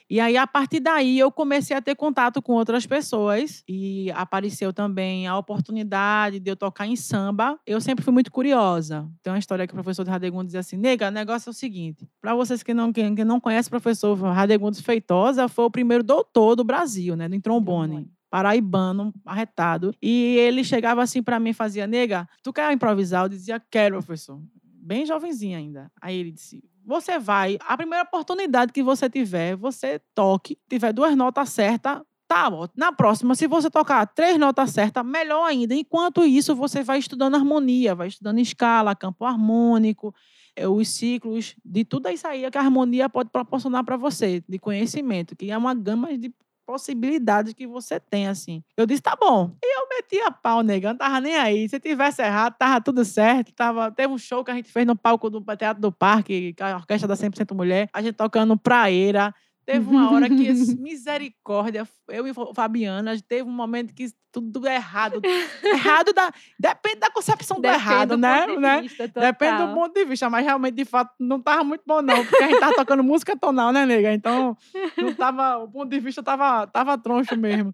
[0.10, 4.72] E aí, a partir daí, eu comecei a ter contato com outras pessoas e apareceu
[4.72, 7.60] também a oportunidade de eu tocar em samba.
[7.66, 9.10] Eu sempre fui muito curiosa.
[9.22, 11.54] Tem uma história que o professor de Radegundes dizia assim: nega, o negócio é o
[11.54, 12.10] seguinte.
[12.22, 16.04] Para vocês que não, que, que não conhecem o professor Radegundes Feitosa, foi o primeiro
[16.04, 19.94] doutor do Brasil, né, do trombone paraibano, arretado.
[20.02, 23.24] E ele chegava assim para mim e fazia, nega, tu quer improvisar?
[23.24, 24.40] Eu dizia, quero, professor.
[24.64, 25.92] Bem jovenzinho ainda.
[26.02, 31.14] Aí ele disse, você vai, a primeira oportunidade que você tiver, você toque, tiver duas
[31.18, 32.76] notas certas, tá ótimo.
[32.78, 35.76] Na próxima, se você tocar três notas certas, melhor ainda.
[35.76, 40.16] Enquanto isso, você vai estudando harmonia, vai estudando escala, campo harmônico,
[40.56, 44.58] é, os ciclos, de tudo isso aí que a harmonia pode proporcionar para você, de
[44.58, 46.34] conhecimento, que é uma gama de
[46.68, 48.62] possibilidades que você tem, assim.
[48.76, 49.56] Eu disse, tá bom.
[49.64, 51.70] E eu meti a pau, negão, não tava nem aí.
[51.70, 53.54] Se tivesse errado, tava tudo certo.
[53.54, 53.90] Tava...
[53.90, 57.08] Teve um show que a gente fez no palco do Teatro do Parque, a orquestra
[57.08, 59.34] da 100% Mulher, a gente tocando Praeira.
[59.68, 60.34] Teve uma hora que,
[60.80, 65.20] misericórdia, eu e Fabiana, teve um momento que tudo errado.
[65.62, 68.48] errado da, depende da concepção depende do errado, do né?
[68.58, 68.82] né?
[69.14, 72.26] Depende do ponto de vista, mas realmente, de fato, não tava muito bom, não.
[72.26, 74.14] Porque a gente tava tocando música tonal, né, nega?
[74.14, 74.56] Então,
[74.96, 77.74] não tava, o ponto de vista tava, tava troncho mesmo.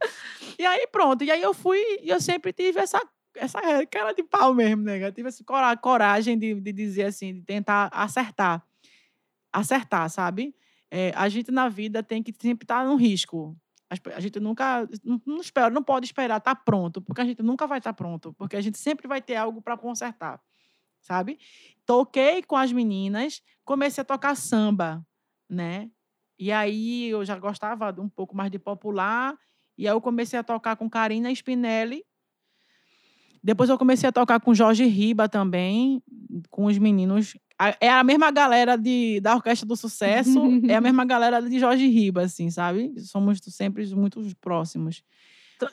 [0.57, 1.23] E aí, pronto.
[1.23, 2.99] E aí eu fui, e eu sempre tive essa
[3.35, 5.07] essa cara de pau mesmo, nega.
[5.07, 5.43] Eu tive essa
[5.79, 8.63] coragem de, de dizer assim, de tentar acertar.
[9.51, 10.55] acertar, sabe?
[10.95, 13.57] É, a gente na vida tem que sempre estar no risco.
[14.15, 14.87] A gente nunca
[15.25, 18.55] não, espera, não pode esperar estar pronto, porque a gente nunca vai estar pronto, porque
[18.55, 20.39] a gente sempre vai ter algo para consertar,
[21.01, 21.39] sabe?
[21.83, 25.03] Toquei com as meninas, comecei a tocar samba,
[25.49, 25.89] né?
[26.37, 29.35] E aí eu já gostava um pouco mais de popular,
[29.75, 32.05] e aí eu comecei a tocar com Karina Spinelli.
[33.43, 36.03] Depois eu comecei a tocar com Jorge Riba também,
[36.51, 37.35] com os meninos
[37.79, 41.87] é a mesma galera de, da Orquestra do Sucesso, é a mesma galera de Jorge
[41.87, 42.93] Riba, assim, sabe?
[42.99, 45.03] Somos sempre muito próximos.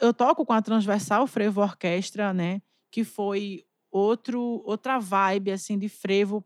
[0.00, 2.60] Eu toco com a Transversal Frevo Orquestra, né?
[2.90, 6.44] Que foi outro, outra vibe, assim, de frevo,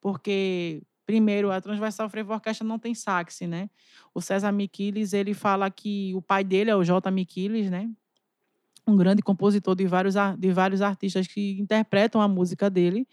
[0.00, 3.68] porque, primeiro, a Transversal Frevo Orquestra não tem sax, né?
[4.14, 7.10] O César Miquiles, ele fala que o pai dele é o J.
[7.10, 7.90] Miquiles, né?
[8.86, 13.06] Um grande compositor de vários, de vários artistas que interpretam a música dele.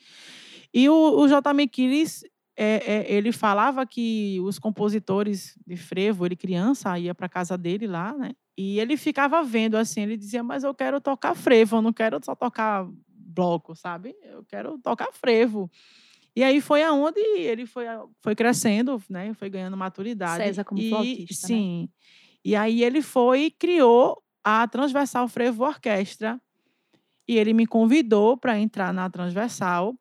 [0.74, 1.54] E o, o J.
[1.54, 2.24] Miquiles,
[2.56, 7.88] é, é, ele falava que os compositores de frevo, ele criança, ia para casa dele
[7.88, 8.32] lá, né?
[8.58, 12.20] E ele ficava vendo assim, ele dizia, mas eu quero tocar frevo, eu não quero
[12.24, 14.16] só tocar bloco, sabe?
[14.24, 15.70] Eu quero tocar frevo.
[16.36, 17.86] E aí foi aonde ele foi,
[18.22, 19.34] foi crescendo, né?
[19.36, 20.44] Foi ganhando maturidade.
[20.44, 21.48] César como e, flautista, né?
[21.48, 21.82] Sim.
[21.82, 21.88] Né?
[22.46, 26.40] E aí ele foi e criou a Transversal Frevo Orquestra.
[27.28, 29.96] E ele me convidou para entrar na Transversal.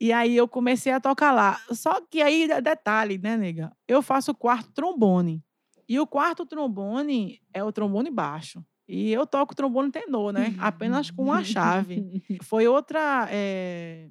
[0.00, 1.58] E aí eu comecei a tocar lá.
[1.70, 3.72] Só que aí, detalhe, né, nega?
[3.86, 5.42] Eu faço quarto trombone.
[5.88, 8.64] E o quarto trombone é o trombone baixo.
[8.86, 10.54] E eu toco trombone tenor, né?
[10.58, 12.22] Apenas com uma chave.
[12.42, 13.28] Foi outra.
[13.30, 14.10] É...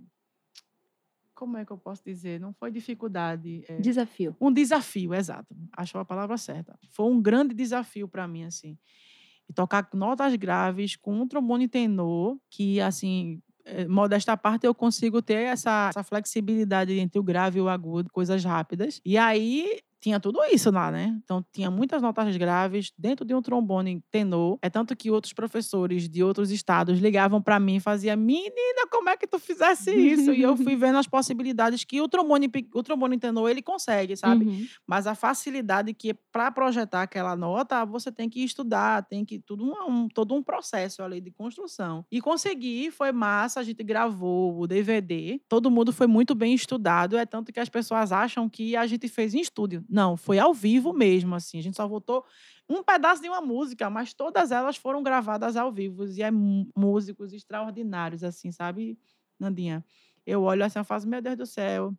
[1.36, 2.40] Como é que eu posso dizer?
[2.40, 3.66] Não foi dificuldade.
[3.68, 3.78] É...
[3.78, 4.36] Desafio.
[4.40, 5.54] Um desafio, exato.
[5.76, 6.78] Achou a palavra certa.
[6.92, 8.78] Foi um grande desafio para mim, assim.
[9.50, 13.42] E tocar notas graves com um trombone tenor, que, assim,
[13.88, 18.44] modesta parte, eu consigo ter essa, essa flexibilidade entre o grave e o agudo, coisas
[18.44, 19.02] rápidas.
[19.06, 21.18] E aí tinha tudo isso lá, né?
[21.24, 24.60] Então tinha muitas notas graves dentro de um trombone tenor.
[24.62, 29.08] É tanto que outros professores de outros estados ligavam para mim e faziam: "Menina, como
[29.08, 32.84] é que tu fizesse isso?" e eu fui vendo as possibilidades que o trombone o
[32.84, 34.44] trombone tenor ele consegue, sabe?
[34.44, 34.68] Uhum.
[34.86, 39.64] Mas a facilidade que para projetar aquela nota, você tem que estudar, tem que tudo
[39.64, 42.06] um, um, todo um processo ali de construção.
[42.12, 45.40] E consegui, foi massa, a gente gravou o DVD.
[45.48, 49.08] Todo mundo foi muito bem estudado, é tanto que as pessoas acham que a gente
[49.08, 49.82] fez em estúdio.
[49.94, 51.60] Não, foi ao vivo mesmo, assim.
[51.60, 52.26] A gente só voltou
[52.68, 56.06] um pedaço de uma música, mas todas elas foram gravadas ao vivo.
[56.08, 58.98] E é músicos extraordinários, assim, sabe,
[59.40, 59.86] Nandinha?
[60.26, 61.94] Eu olho assim, eu faço, meu Deus do céu.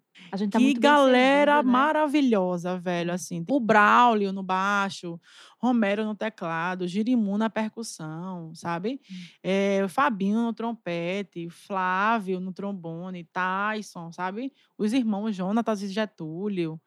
[0.51, 1.73] Tá que galera servido, né?
[1.73, 3.13] maravilhosa, velho.
[3.13, 5.21] Assim, o Braulio no baixo,
[5.59, 9.01] Romero no teclado, Girimu na percussão, sabe?
[9.43, 14.53] É, Fabinho no trompete, Flávio no trombone, Tyson, sabe?
[14.77, 16.81] Os irmãos Jonatas e Getúlio.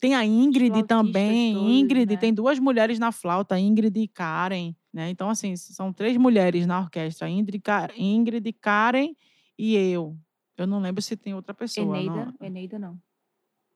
[0.00, 1.54] Tem a Ingrid também.
[1.54, 2.16] Todos, Ingrid, né?
[2.16, 4.74] tem duas mulheres na flauta, Ingrid e Karen.
[4.92, 5.10] Né?
[5.10, 7.62] Então, assim, são três mulheres na orquestra: Ingrid,
[7.96, 9.14] Ingrid Karen
[9.58, 10.16] e eu.
[10.56, 11.96] Eu não lembro se tem outra pessoa.
[11.96, 12.34] Eneida?
[12.40, 12.46] Não.
[12.46, 12.98] Eneida, não.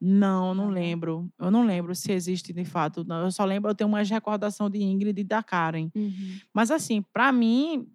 [0.03, 1.31] Não, não lembro.
[1.37, 3.05] Eu não lembro se existe de fato.
[3.07, 5.91] Eu só lembro, eu tenho uma recordação de Ingrid e da Karen.
[5.95, 6.39] Uhum.
[6.51, 7.87] Mas, assim, para mim,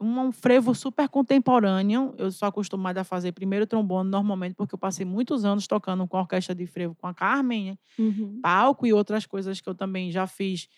[0.00, 2.14] um frevo super contemporâneo.
[2.18, 6.16] Eu sou acostumada a fazer primeiro trombone normalmente, porque eu passei muitos anos tocando com
[6.16, 7.78] a orquestra de frevo com a Carmen, né?
[7.98, 8.40] uhum.
[8.42, 10.68] palco e outras coisas que eu também já fiz.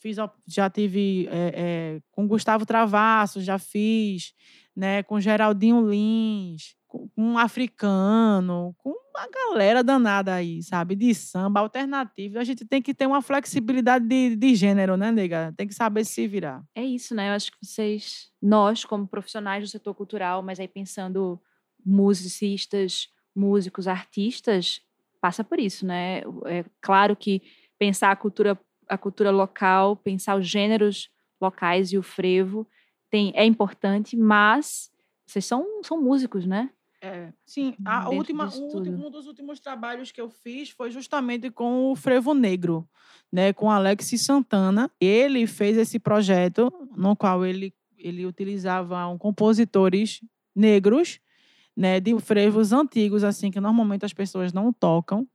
[0.00, 4.32] fiz já tive é, é, com Gustavo Travasso, já fiz,
[4.74, 5.02] né?
[5.02, 10.96] Com Geraldinho Lins, com um africano, com uma galera danada aí, sabe?
[10.96, 12.38] De samba alternativo.
[12.38, 15.52] A gente tem que ter uma flexibilidade de, de gênero, né, nega?
[15.56, 16.62] Tem que saber se virar.
[16.74, 17.28] É isso, né?
[17.28, 21.40] Eu acho que vocês, nós, como profissionais do setor cultural, mas aí pensando
[21.84, 24.80] musicistas, músicos, artistas,
[25.20, 26.20] passa por isso, né?
[26.46, 27.42] É claro que
[27.78, 32.66] pensar a cultura, a cultura local, pensar os gêneros locais e o frevo
[33.10, 34.90] tem, é importante, mas
[35.26, 36.70] vocês são, são músicos, né?
[37.04, 41.90] É, sim, a última, um, um, dos últimos trabalhos que eu fiz foi justamente com
[41.90, 42.88] o Frevo Negro,
[43.30, 44.88] né, com Alex Santana.
[45.00, 50.20] Ele fez esse projeto no qual ele, ele utilizava um, compositores
[50.54, 51.18] negros,
[51.76, 55.26] né, de frevos antigos, assim, que normalmente as pessoas não tocam.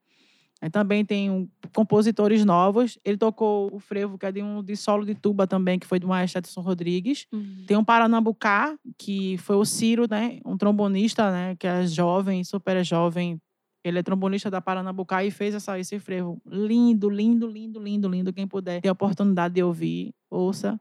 [0.62, 2.98] Aí também tem um, compositores novos.
[3.06, 6.00] Ele tocou o frevo, que é de um de solo de tuba também, que foi
[6.00, 7.28] do maestro Edson Rodrigues.
[7.32, 7.64] Uhum.
[7.68, 10.40] Tem um Paranambucá, que foi o Ciro, né?
[10.44, 11.56] Um trombonista, né?
[11.56, 13.40] Que é jovem, super jovem.
[13.84, 16.42] Ele é trombonista da Paranambucá e fez essa, esse frevo.
[16.46, 18.34] Lindo, lindo, lindo, lindo, lindo.
[18.34, 20.80] Quem puder ter a oportunidade de ouvir, ouça.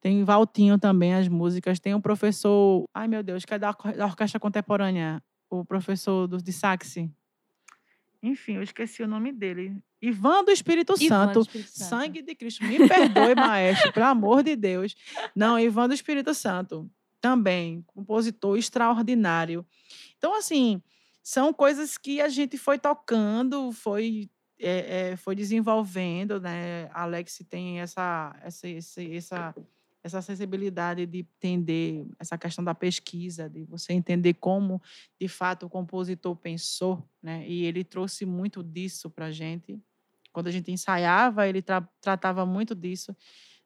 [0.00, 1.78] Tem Valtinho também, as músicas.
[1.78, 2.84] Tem um professor...
[2.94, 5.22] Ai, meu Deus, que é da, da Orquestra Contemporânea.
[5.50, 7.10] O professor do, de saxe
[8.22, 9.82] enfim, eu esqueci o nome dele.
[10.00, 11.40] Ivan do Espírito Ivan do Santo.
[11.40, 11.88] Espírito Santo.
[11.88, 12.64] Sangue de Cristo.
[12.64, 14.94] Me perdoe, maestro, pelo amor de Deus.
[15.34, 16.90] Não, Ivan do Espírito Santo.
[17.20, 19.66] Também, compositor extraordinário.
[20.16, 20.82] Então, assim,
[21.22, 26.90] são coisas que a gente foi tocando, foi, é, é, foi desenvolvendo, né?
[26.92, 29.54] Alex tem essa, essa, essa,
[30.02, 34.80] essa, sensibilidade de entender essa questão da pesquisa, de você entender como,
[35.20, 37.46] de fato, o compositor pensou, né?
[37.46, 39.78] E ele trouxe muito disso para a gente.
[40.32, 43.14] Quando a gente ensaiava, ele tra tratava muito disso.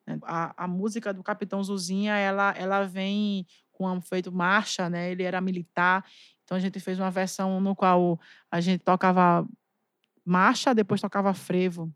[0.07, 0.19] né?
[0.25, 5.11] A, a música do Capitão Zuzinha, ela, ela vem com um feito marcha, né?
[5.11, 6.05] Ele era militar,
[6.45, 8.21] então a gente fez uma versão no qual
[8.51, 9.47] a gente tocava
[10.25, 11.93] marcha, depois tocava frevo,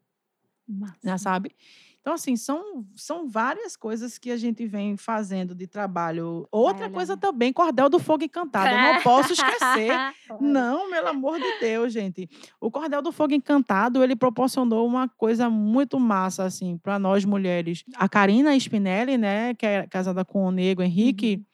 [0.66, 0.98] Massa.
[1.02, 1.54] né, sabe?
[2.00, 6.48] Então, assim, são, são várias coisas que a gente vem fazendo de trabalho.
[6.50, 6.94] Outra Olha.
[6.94, 8.68] coisa também, Cordel do Fogo Encantado.
[8.68, 9.92] Eu não posso esquecer.
[10.40, 12.28] Não, pelo amor de Deus, gente.
[12.60, 17.84] O Cordel do Fogo Encantado, ele proporcionou uma coisa muito massa, assim, para nós mulheres.
[17.96, 21.44] A Karina Spinelli, né, que é casada com o Nego Henrique,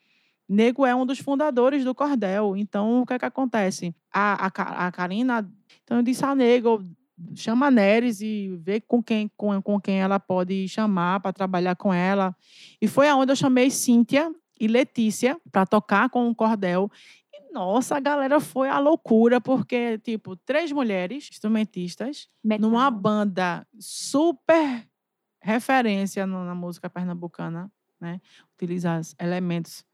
[0.47, 2.55] Nego é um dos fundadores do Cordel.
[2.55, 3.95] Então, o que é que acontece?
[4.13, 5.49] A, a, a Karina,
[5.83, 6.83] então eu disse a Nego,
[7.35, 11.75] chama a Neres e vê com quem, com, com quem ela pode chamar para trabalhar
[11.75, 12.35] com ela.
[12.81, 16.89] E foi aonde eu chamei Cíntia e Letícia para tocar com o Cordel.
[17.33, 22.69] E, nossa, a galera foi à loucura, porque, tipo, três mulheres instrumentistas Metal.
[22.69, 24.87] numa banda super
[25.41, 28.19] referência na música pernambucana, né?
[28.55, 29.85] Utiliza os elementos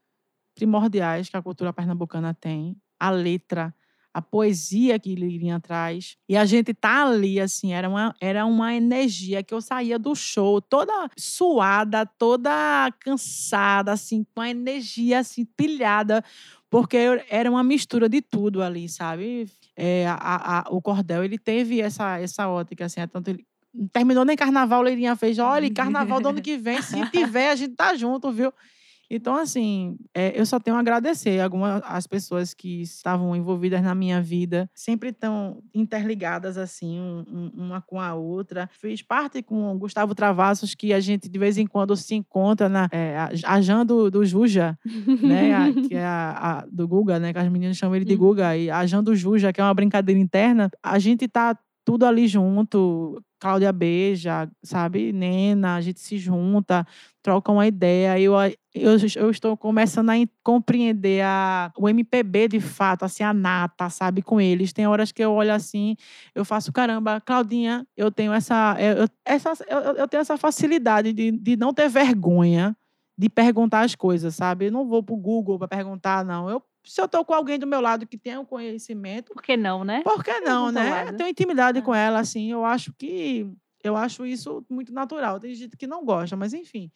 [0.56, 3.74] primordiais que a cultura pernambucana tem, a letra,
[4.14, 6.18] a poesia que Lirinha traz.
[6.28, 10.14] E a gente tá ali, assim, era uma, era uma energia que eu saía do
[10.16, 12.52] show toda suada, toda
[13.00, 16.24] cansada, assim, com a energia, assim, pilhada,
[16.70, 16.98] porque
[17.30, 19.48] era uma mistura de tudo ali, sabe?
[19.76, 23.46] É, a- a- o Cordel, ele teve essa, essa ótica, assim, é tanto ele,
[23.94, 27.76] terminou nem carnaval, Leirinha fez, olha, carnaval do ano que vem, se tiver, a gente
[27.76, 28.54] tá junto, viu?
[29.14, 33.94] Então, assim, é, eu só tenho a agradecer algumas as pessoas que estavam envolvidas na
[33.94, 38.70] minha vida, sempre estão interligadas, assim, um- um- uma com a outra.
[38.72, 42.70] Fiz parte com o Gustavo Travassos, que a gente de vez em quando se encontra
[42.70, 44.78] na é, a, a Jan do, do Juja,
[45.22, 45.54] né?
[45.54, 47.34] a- que é a, a- do Guga, né?
[47.34, 48.20] Que as meninas chamam ele de Uhum.
[48.20, 48.56] Guga.
[48.56, 50.70] E a Jan do Juja, que é uma brincadeira interna.
[50.82, 53.22] A gente tá tudo ali junto.
[53.40, 55.12] Cláudia beija, sabe?
[55.12, 56.86] Nena, a gente se junta,
[57.24, 58.20] troca uma ideia.
[58.20, 58.34] Eu,
[58.74, 63.90] eu, eu estou começando a en- compreender a, o MPB de fato, assim, a nata,
[63.90, 64.22] sabe?
[64.22, 64.72] Com eles.
[64.74, 65.96] Tem horas que eu olho assim,
[66.36, 68.76] eu faço, caramba, Claudinha, eu tenho essa.
[68.80, 72.76] Eu, eu- essa, eu, eu tenho essa facilidade de, de não ter vergonha
[73.18, 74.66] de perguntar as coisas, sabe?
[74.68, 76.50] Eu não vou pro Google para perguntar, não.
[76.50, 79.56] Eu, se eu tô com alguém do meu lado que tem o conhecimento, Por que
[79.58, 80.02] não, né?
[80.04, 81.10] por que não, né?
[81.10, 81.82] Eu tenho intimidade É.
[81.82, 82.52] com ela, assim.
[82.52, 83.48] Eu acho que.
[83.84, 85.40] Eu acho isso muito natural.
[85.40, 86.92] Tem gente que não gosta, mas enfim.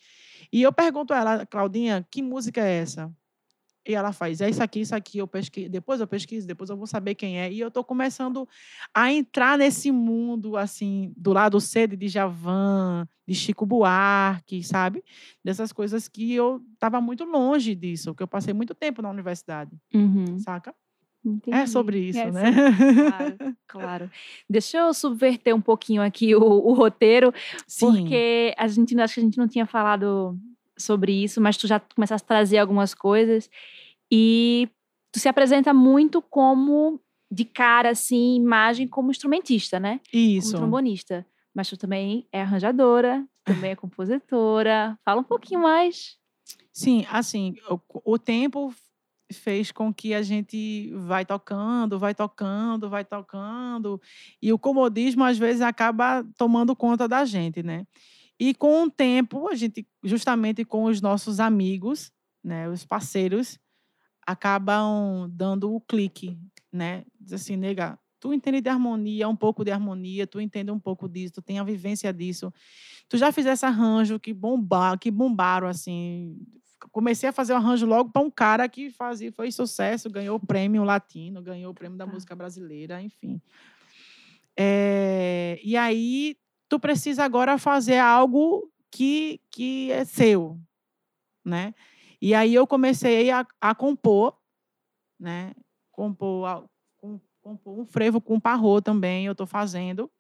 [0.54, 3.12] E eu pergunto a ela, Claudinha, que música é essa?
[3.88, 6.76] E ela faz, é isso aqui, isso aqui, eu pesquiso, depois eu pesquiso, depois eu
[6.78, 7.52] vou saber quem é.
[7.52, 8.48] E eu tô começando
[8.94, 15.04] a entrar nesse mundo, assim, do lado C de Djavan, de Chico Buarque, sabe?
[15.44, 19.72] Dessas coisas que eu tava muito longe disso, porque eu passei muito tempo na universidade,
[19.94, 20.40] Uhum.
[20.40, 20.74] saca?
[21.24, 21.58] Entendi.
[21.58, 22.44] É sobre isso, É né?
[23.38, 24.12] Claro, claro.
[24.50, 27.32] Deixa eu subverter um pouquinho aqui o, o roteiro,
[27.80, 30.38] porque a gente acho que a gente não tinha falado
[30.78, 33.50] sobre isso, mas tu já começaste a trazer algumas coisas
[34.12, 34.70] e
[35.12, 37.00] tu se apresenta muito como
[37.32, 40.00] de cara assim, imagem como instrumentista, né?
[40.14, 40.52] Isso.
[40.52, 44.98] Como trombonista, mas tu também é arranjadora, também é compositora.
[45.04, 46.18] Fala um pouquinho mais.
[46.72, 48.74] Sim, assim, o, o tempo
[49.32, 54.00] fez com que a gente vai tocando, vai tocando, vai tocando,
[54.42, 57.88] e o comodismo às vezes acaba tomando conta da gente, né?
[58.40, 62.12] E com o tempo, a gente, justamente com os nossos amigos,
[62.44, 63.58] né, os parceiros,
[64.26, 66.38] acabam dando o clique,
[66.72, 67.06] né?
[67.20, 71.08] Diz assim, nega, tu entende de harmonia, um pouco de harmonia, tu entende um pouco
[71.08, 72.52] disso, tu tem a vivência disso.
[73.08, 76.38] Tu já fizesse arranjo que bombar, que bombaram assim.
[76.92, 80.46] Comecei a fazer o arranjo logo para um cara que fazia, foi sucesso, ganhou o
[80.46, 82.12] prêmio latino, ganhou o prêmio da Tá.
[82.12, 83.42] música brasileira, enfim.
[84.58, 86.38] É, e aí
[86.70, 90.60] tu precisa agora fazer algo que, que é seu,
[91.46, 91.74] né?
[92.22, 94.38] E aí eu comecei a, a compor,
[95.20, 95.54] né?
[95.92, 100.12] Compor, com- compor um frevo com parrô também, eu estou fazendo.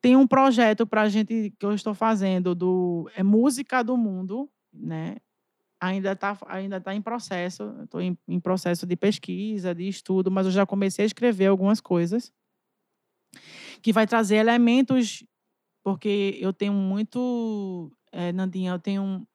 [0.00, 4.48] Tem um projeto para a gente que eu estou fazendo do é música do mundo,
[4.72, 5.16] né?
[5.80, 10.46] Ainda está ainda tá em processo, estou em, em processo de pesquisa, de estudo, mas
[10.46, 12.32] eu já comecei a escrever algumas coisas.
[13.82, 15.24] que vai trazer elementos,
[15.88, 19.26] porque eu tenho muito, é, Nandinha, eu tenho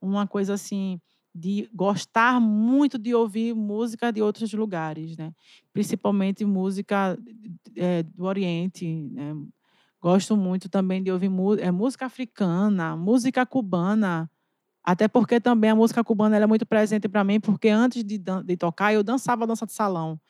[0.00, 1.00] uma coisa assim
[1.34, 5.32] de gostar muito de ouvir música de outros lugares, né?
[5.72, 7.18] Principalmente música
[7.74, 9.34] é, do Oriente, né?
[10.00, 11.28] Gosto muito também de ouvir
[11.58, 14.30] é, música africana, música cubana,
[14.84, 18.56] até porque também a música cubana é muito presente para mim, porque antes de, de
[18.56, 20.20] tocar eu dançava dança de salão.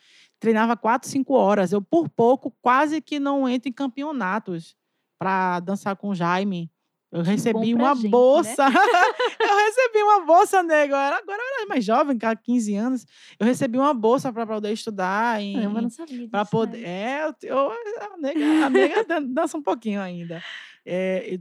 [0.41, 1.71] Treinava quatro, cinco horas.
[1.71, 4.75] Eu, por pouco, quase que não entro em campeonatos
[5.19, 6.71] para dançar com o Jaime.
[7.11, 8.11] Eu recebi uma gente, né?
[8.11, 8.69] bolsa.
[8.69, 8.77] Né?
[9.41, 10.95] eu recebi uma bolsa, nego.
[10.95, 13.07] Agora eu era mais jovem, 15 anos.
[13.39, 15.41] Eu recebi uma bolsa para poder estudar.
[15.41, 16.29] Em, eu não sabia.
[16.29, 16.79] Para poder.
[16.79, 16.89] Né?
[16.89, 17.73] É, eu, eu,
[18.13, 20.43] a nega, a nega dança um pouquinho ainda.
[20.85, 21.39] É,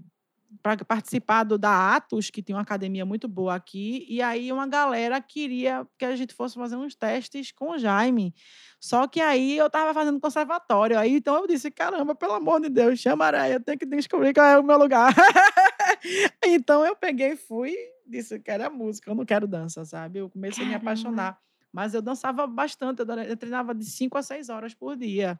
[0.61, 4.67] para participar do, da Atos, que tem uma academia muito boa aqui, e aí uma
[4.67, 8.33] galera queria que a gente fosse fazer uns testes com o Jaime.
[8.79, 12.69] Só que aí eu estava fazendo conservatório, aí então eu disse, caramba, pelo amor de
[12.69, 15.13] Deus, chama eu tenho que descobrir qual é o meu lugar.
[16.43, 17.75] então eu peguei e fui,
[18.05, 20.19] disse, quero a música, eu não quero dança, sabe?
[20.19, 20.75] Eu comecei caramba.
[20.75, 21.39] a me apaixonar.
[21.71, 25.39] Mas eu dançava bastante, eu treinava de 5 a 6 horas por dia.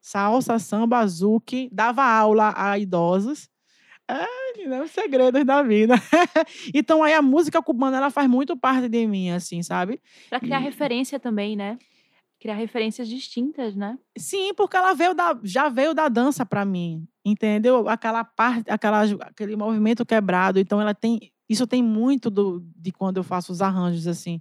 [0.00, 3.49] Salsa, samba, azuki, dava aula a idosos
[4.10, 4.82] é, né?
[4.82, 5.94] Os segredos da vida.
[6.74, 10.00] então, aí a música cubana, ela faz muito parte de mim, assim, sabe?
[10.28, 10.64] Pra criar e...
[10.64, 11.78] referência também, né?
[12.40, 13.98] Criar referências distintas, né?
[14.16, 17.88] Sim, porque ela veio da, já veio da dança para mim, entendeu?
[17.88, 20.58] Aquela parte, aquela, aquele movimento quebrado.
[20.58, 24.40] Então, ela tem isso tem muito do, de quando eu faço os arranjos, assim.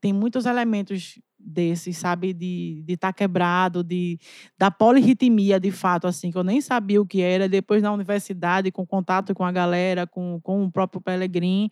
[0.00, 2.32] Tem muitos elementos desses, sabe?
[2.32, 4.18] De estar tá quebrado, de,
[4.58, 7.48] da polirritmia, de fato, assim, que eu nem sabia o que era.
[7.48, 11.70] Depois na universidade, com contato com a galera, com, com o próprio Pelegrin.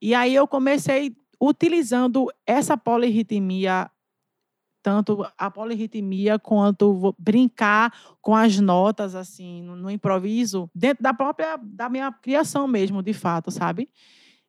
[0.00, 3.90] E aí eu comecei utilizando essa polirritmia
[4.82, 7.90] tanto a polirritmia quanto brincar
[8.20, 13.14] com as notas assim no, no, improviso dentro da própria da minha criação mesmo de
[13.14, 13.88] fato sabe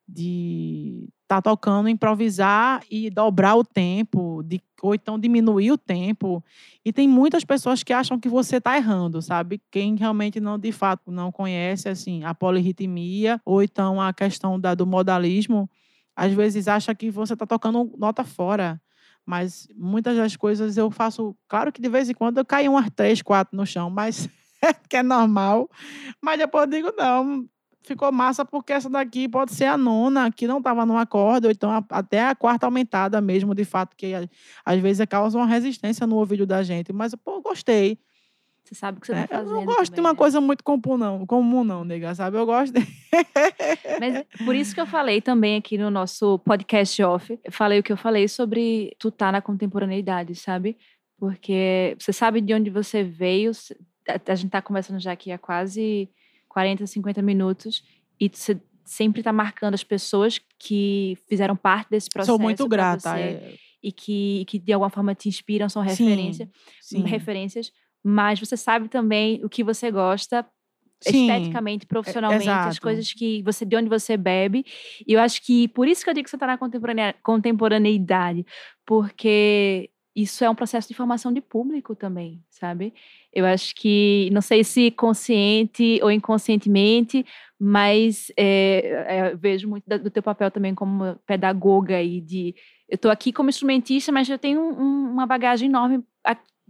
[0.08, 6.44] de estar tá tocando improvisar e dobrar o tempo de ou então diminuir o tempo
[6.84, 10.70] e tem muitas pessoas que acham que você está errando sabe quem realmente não de
[10.70, 15.68] fato não conhece assim a polirritmia ou então a questão da, do modalismo
[16.14, 18.80] às vezes acha que você está tocando nota fora
[19.26, 21.36] mas muitas das coisas eu faço.
[21.48, 24.28] Claro que de vez em quando eu caio umas três, quatro no chão, mas
[24.88, 25.68] que é normal.
[26.22, 27.44] Mas depois eu digo, não,
[27.86, 31.52] ficou massa porque essa daqui pode ser a nona, que não estava no acorde, ou
[31.52, 34.12] então a, até a quarta aumentada mesmo, de fato, que
[34.64, 36.92] às vezes causa uma resistência no ouvido da gente.
[36.92, 37.98] Mas, pô, gostei.
[38.64, 39.50] Você sabe o que você está fazendo.
[39.50, 40.16] Eu não gosto também, de uma né?
[40.16, 42.36] coisa muito comum, não, comum, não, nega, sabe?
[42.36, 42.80] Eu gosto de...
[44.00, 47.82] Mas por isso que eu falei também aqui no nosso podcast off, eu falei o
[47.82, 50.76] que eu falei sobre tu tá na contemporaneidade, sabe?
[51.16, 53.52] Porque você sabe de onde você veio,
[54.08, 56.10] a gente tá conversando já aqui há quase
[56.56, 57.84] 40, 50 minutos,
[58.18, 62.32] e você sempre tá marcando as pessoas que fizeram parte desse processo.
[62.32, 63.10] Sou muito grata.
[63.10, 63.54] Você, é...
[63.82, 66.48] E que, que de alguma forma te inspiram, são referência,
[66.80, 67.06] sim, sim.
[67.06, 67.70] referências
[68.08, 70.46] mas você sabe também o que você gosta
[71.00, 74.64] Sim, esteticamente, profissionalmente, as coisas que você de onde você bebe.
[75.04, 76.56] E eu acho que por isso que eu digo que você está na
[77.20, 78.46] contemporaneidade,
[78.86, 82.94] porque isso é um processo de formação de público também, sabe?
[83.30, 87.24] Eu acho que, não sei se consciente ou inconscientemente,
[87.60, 92.54] mas é, é, vejo muito do teu papel também como pedagoga e de
[92.88, 96.02] eu estou aqui como instrumentista, mas eu tenho um, uma bagagem enorme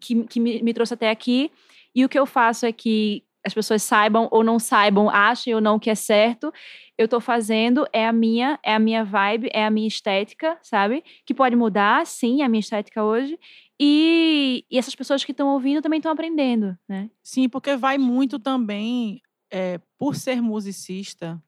[0.01, 1.51] que, que me, me trouxe até aqui.
[1.95, 5.61] E o que eu faço é que as pessoas saibam ou não saibam, achem ou
[5.61, 6.53] não que é certo,
[6.99, 11.05] eu estou fazendo, é a minha, é a minha vibe, é a minha estética, sabe?
[11.25, 13.39] Que pode mudar, sim, a minha estética hoje.
[13.79, 17.09] E, e essas pessoas que estão ouvindo também estão aprendendo, né?
[17.23, 21.41] Sim, porque vai muito também, é, por ser musicista,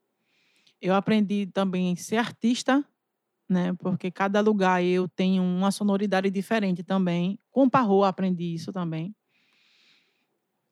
[0.81, 2.85] eu aprendi também ser artista,
[3.49, 3.75] né?
[3.77, 7.41] Porque cada lugar eu tenho uma sonoridade diferente também.
[7.51, 9.13] Com Parro aprendi isso também.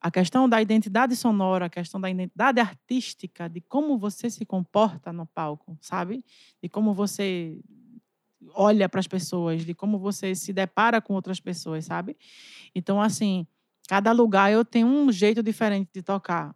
[0.06, 5.12] A questão da identidade sonora, a questão da identidade artística, de como você se comporta
[5.12, 6.24] no palco, sabe?
[6.62, 7.58] De como você
[8.54, 12.16] olha para as pessoas, de como você se depara com outras pessoas, sabe?
[12.72, 13.48] Então, assim,
[13.88, 16.54] cada lugar eu tenho um jeito diferente de tocar.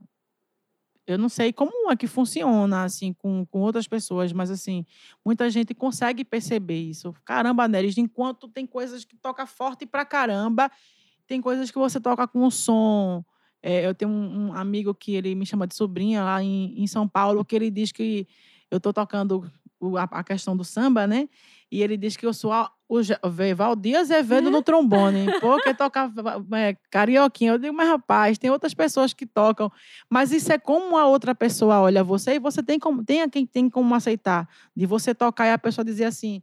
[1.04, 4.86] Eu não sei como é que funciona, assim, com, com outras pessoas, mas, assim,
[5.26, 7.12] muita gente consegue perceber isso.
[7.24, 10.70] Caramba, Neres, enquanto tem coisas que toca forte pra caramba,
[11.26, 13.24] tem coisas que você toca com o som.
[13.62, 16.86] É, eu tenho um, um, amigo que ele me chama de sobrinha lá em, em
[16.86, 18.26] São Paulo, que ele diz que
[18.70, 19.50] eu estou tocando
[19.96, 21.28] a, a questão do samba, né?
[21.70, 23.00] E ele diz que eu sou a, o
[23.54, 27.52] Valdir Azevedo no trombone, porque tocava é, carioquinha.
[27.52, 29.70] Eu digo, mas rapaz, tem outras pessoas que tocam.
[30.08, 33.28] Mas isso é como a outra pessoa olha você e você tem como, tem a
[33.28, 34.48] quem tem como aceitar.
[34.74, 36.42] De você tocar e a pessoa dizer assim,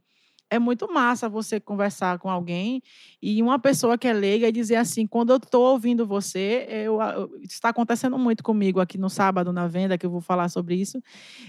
[0.50, 2.82] é muito massa você conversar com alguém
[3.20, 6.98] e uma pessoa que é leiga e dizer assim, quando eu estou ouvindo você, eu,
[7.42, 11.02] está acontecendo muito comigo aqui no sábado na venda, que eu vou falar sobre isso.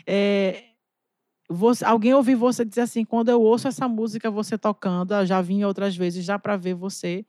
[0.06, 0.64] É,
[1.50, 5.64] você, alguém ouvir você dizer assim, quando eu ouço essa música você tocando, já vim
[5.64, 7.26] outras vezes já para ver você.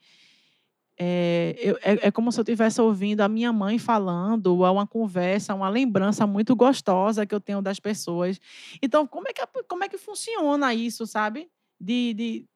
[1.03, 4.87] É, eu, é, é, como se eu estivesse ouvindo a minha mãe falando, ou uma
[4.87, 8.39] conversa, uma lembrança muito gostosa que eu tenho das pessoas.
[8.83, 11.49] Então, como é que, como é que funciona isso, sabe?
[11.81, 12.47] De, de,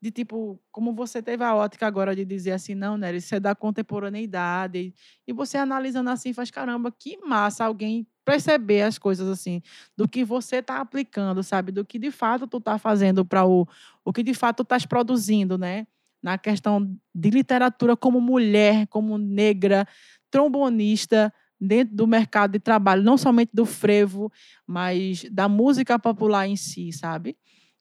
[0.00, 3.40] de tipo, como você teve a ótica agora de dizer assim, não, Nery, isso é
[3.40, 4.94] da contemporaneidade.
[5.26, 9.62] E você analisando assim, faz caramba, que massa alguém perceber as coisas assim,
[9.96, 11.72] do que você está aplicando, sabe?
[11.72, 13.66] Do que de fato tu está fazendo para o,
[14.04, 15.86] o que de fato tu estás produzindo, né?
[16.22, 19.86] Na questão de literatura como mulher, como negra,
[20.30, 24.32] trombonista, dentro do mercado de trabalho, não somente do frevo,
[24.66, 27.36] mas da música popular em si, sabe?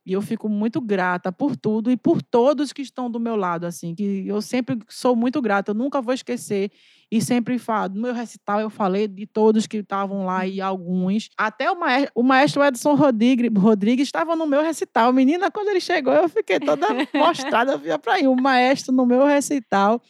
[0.10, 3.68] E eu fico muito grata por tudo e por todos que estão do meu lado,
[3.68, 6.72] assim, que eu sempre sou muito grata, eu nunca vou esquecer
[7.12, 7.94] e sempre falo.
[7.94, 11.30] No meu recital eu falei de todos que estavam lá e alguns.
[11.38, 15.14] Até o maestro, o maestro Edson Rodrigues, Rodrigues estava no meu recital.
[15.14, 19.28] Menina, quando ele chegou, eu fiquei toda mostrada, via para aí, o maestro no meu
[19.28, 20.02] recital.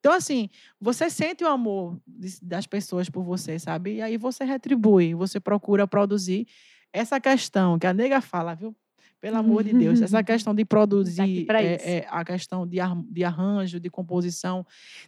[0.00, 1.98] Então, assim, você sente o amor
[2.42, 3.94] das pessoas por você, sabe?
[3.94, 6.46] E aí você retribui, você procura produzir
[6.92, 8.76] essa questão que a nega fala, viu?
[9.20, 13.24] Pelo amor de Deus, essa questão de produzir, é, é, a questão de, ar, de
[13.24, 14.64] arranjo, de composição,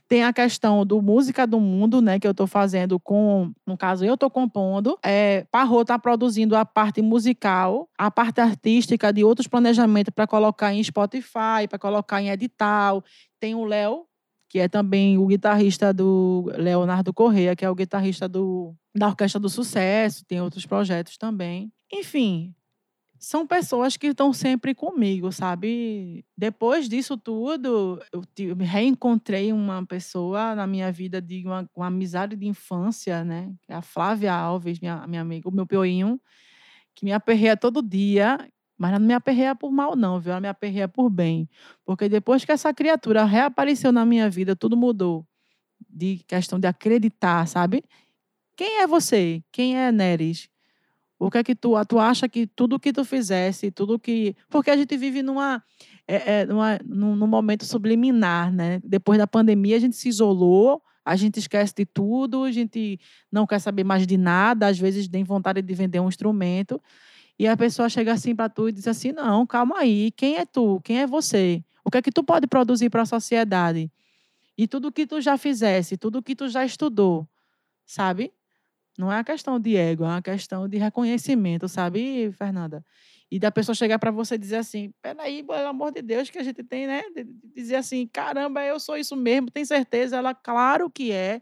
[0.09, 4.04] tem a questão do música do mundo, né, que eu estou fazendo com, no caso
[4.04, 9.46] eu estou compondo, é, Parro está produzindo a parte musical, a parte artística de outros
[9.46, 13.04] planejamentos para colocar em Spotify, para colocar em edital.
[13.38, 14.06] Tem o Léo,
[14.48, 19.38] que é também o guitarrista do Leonardo Correia, que é o guitarrista do, da Orquestra
[19.38, 21.70] do Sucesso, tem outros projetos também.
[21.92, 22.54] Enfim,
[23.19, 26.25] são pessoas que estão sempre comigo, sabe?
[26.37, 28.23] Depois disso tudo, eu
[28.57, 33.53] reencontrei uma pessoa na minha vida de uma, uma amizade de infância, né?
[33.69, 36.21] É a Flávia Alves, minha, minha amiga, o meu pioinho,
[36.95, 38.39] que me aperreia todo dia,
[38.79, 40.33] mas ela não me aperreia por mal, não, viu?
[40.33, 41.49] Ela me aperreia por bem.
[41.85, 45.27] Porque depois que essa criatura reapareceu na minha vida, tudo mudou.
[45.89, 47.85] De questão de acreditar, sabe?
[48.57, 49.43] Quem é você?
[49.53, 50.49] Quem é Neres?
[51.19, 54.37] O que é que tu, tu acha que tudo que tu fizesse, tudo que.
[54.49, 55.62] Porque a gente vive numa,
[56.07, 58.81] é, é, numa, num, num momento subliminar, né?
[58.85, 63.01] Depois da pandemia, a gente se isolou, a gente esquece de tudo, a gente
[63.33, 66.81] não quer saber mais de nada, às vezes tem vontade de vender um instrumento.
[67.39, 70.47] E a pessoa chega assim para tu e diz assim: não, calma aí, quem é
[70.47, 70.81] tu?
[70.85, 71.64] Quem é você?
[71.85, 73.91] O que é que tu pode produzir para a sociedade?
[74.57, 77.29] E tudo que tu já fizesse, tudo que tu já estudou,
[77.87, 78.33] sabe?
[78.99, 82.84] Não é uma questão de ego, é uma questão de reconhecimento, sabe, Fernanda?
[83.30, 86.38] E da pessoa chegar para você e dizer assim: peraí, pelo amor de Deus, que
[86.38, 87.05] a gente tem, né?
[87.55, 90.16] Dizer assim: caramba, eu sou isso mesmo, tem certeza?
[90.16, 91.40] Ela, claro que é.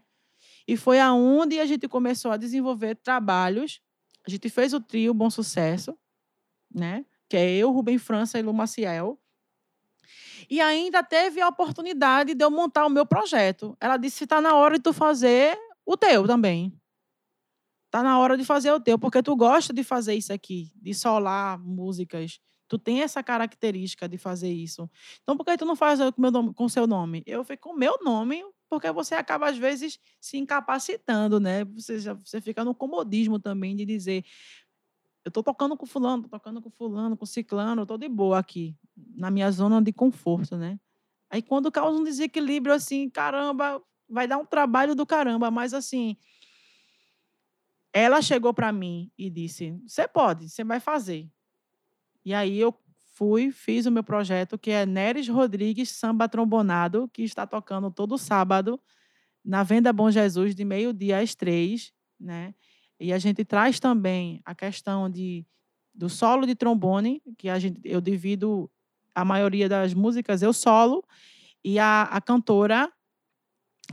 [0.67, 3.81] E foi aonde a gente começou a desenvolver trabalhos.
[4.27, 5.97] A gente fez o trio Bom Sucesso,
[6.71, 7.05] né?
[7.27, 9.19] Que é eu, Rubem França e Lu Maciel.
[10.47, 13.75] E ainda teve a oportunidade de eu montar o meu projeto.
[13.81, 16.71] Ela disse: está na hora de tu fazer o teu também.
[17.89, 20.93] Tá na hora de fazer o teu, porque tu gosta de fazer isso aqui, de
[20.93, 22.39] solar músicas.
[22.67, 24.89] Tu tem essa característica de fazer isso.
[25.23, 27.23] Então, por que tu não faz com nome, com seu nome?
[27.25, 31.63] Eu fico com meu nome, porque você acaba, às vezes, se incapacitando, né?
[31.63, 34.25] Você, você fica no comodismo também de dizer
[35.27, 38.73] eu tô tocando com fulano, tô tocando com fulano, com ciclano, tô de boa aqui,
[39.13, 40.79] na minha zona de conforto, né?
[41.29, 46.15] Aí quando causa um desequilíbrio assim, caramba, vai dar um trabalho do caramba, mas assim,
[47.93, 51.29] ela chegou para mim e disse: Você pode, você vai fazer.
[52.23, 52.73] E aí eu
[53.13, 58.17] fui, fiz o meu projeto, que é Neres Rodrigues Samba Trombonado, que está tocando todo
[58.17, 58.79] sábado
[59.43, 61.91] na Venda Bom Jesus, de meio-dia às três.
[62.19, 62.53] Né?
[62.99, 65.45] E a gente traz também a questão de,
[65.95, 68.69] do solo de trombone, que a gente, eu divido
[69.15, 71.03] a maioria das músicas, eu solo,
[71.63, 72.91] e a, a cantora,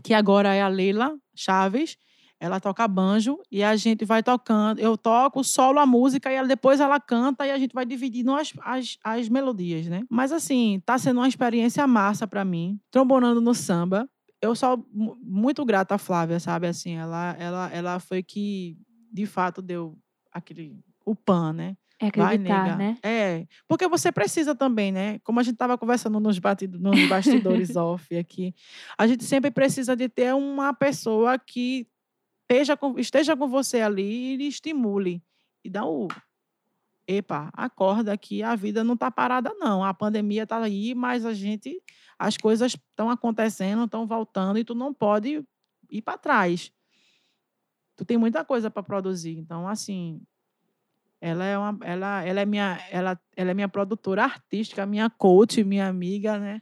[0.03, 1.97] que agora é a Leila Chaves,
[2.45, 4.78] ela toca banjo e a gente vai tocando.
[4.78, 8.34] Eu toco solo a música e ela, depois ela canta e a gente vai dividindo
[8.34, 10.03] as, as, as melodias, né?
[10.11, 14.07] Mas assim, tá sendo uma experiência massa para mim, trombonando no samba.
[14.42, 16.66] Eu sou muito grata à Flávia, sabe?
[16.66, 18.76] Assim, ela, ela, ela foi que
[19.11, 19.97] de fato deu
[20.30, 21.76] aquele o pan, né?
[21.99, 22.76] É Vai, acreditar, nega.
[22.76, 22.99] né?
[23.03, 25.18] É, porque você precisa também, né?
[25.20, 28.55] Como a gente estava conversando nos, batido, nos bastidores off aqui,
[28.99, 31.86] a gente sempre precisa de ter uma pessoa que
[32.49, 35.22] esteja com, esteja com você ali e estimule.
[35.64, 36.09] E dá o.
[37.07, 39.84] Epa, acorda que a vida não está parada, não.
[39.84, 41.82] A pandemia está aí, mas a gente.
[42.18, 45.45] As coisas estão acontecendo, estão voltando, e tu não pode
[45.90, 46.72] ir para trás.
[47.97, 49.36] Tu tem muita coisa para produzir.
[49.36, 50.20] Então, assim,
[51.20, 55.62] ela é uma, ela, ela é minha, ela, ela é minha produtora artística, minha coach,
[55.64, 56.59] minha amiga, né?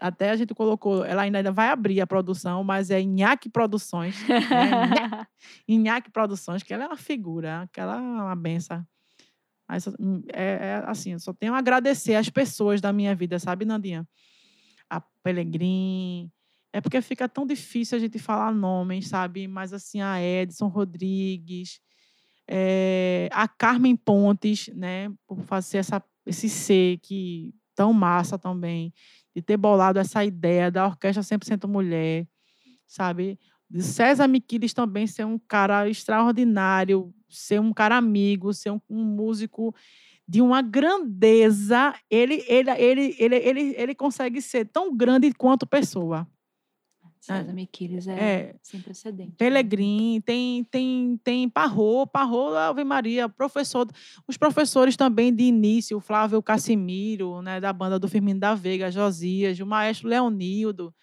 [0.00, 4.38] Até a gente colocou, ela ainda vai abrir a produção, mas é Inhaque Produções, né?
[4.94, 5.28] Nha-
[5.66, 8.86] Inhaque Produções, que ela é uma figura, que ela é uma benção.
[9.98, 13.64] Hum, é, é assim, eu só tenho a agradecer as pessoas da minha vida, sabe,
[13.64, 14.06] Nandinha?
[14.88, 16.30] A Pelegrim.
[16.72, 19.48] É porque fica tão difícil a gente falar nomes, sabe?
[19.48, 21.80] Mas assim, a Edson Rodrigues,
[22.48, 25.10] eh, a Carmen Pontes, né?
[25.26, 28.92] Por fazer essa, esse ser que tão massa também,
[29.36, 32.26] de ter bolado essa ideia da orquestra 100% mulher,
[32.86, 33.38] sabe?
[33.68, 39.04] De César Miquiles também ser um cara extraordinário, ser um cara amigo, ser um, um
[39.04, 39.74] músico
[40.26, 41.94] de uma grandeza.
[42.08, 46.26] Ele, ele, ele, ele, ele, ele consegue ser tão grande quanto pessoa.
[47.26, 48.54] César Miquiles é, É.
[48.62, 49.30] sem precedente.
[49.30, 49.34] né?
[49.38, 53.86] Pelegrim, tem tem tem Parrô, Parrô, Ave Maria, professor,
[54.28, 58.90] os professores também de início, o Flávio Cassimiro, né, da banda do Firmino da Veiga,
[58.90, 60.94] Josias, o maestro Leonildo,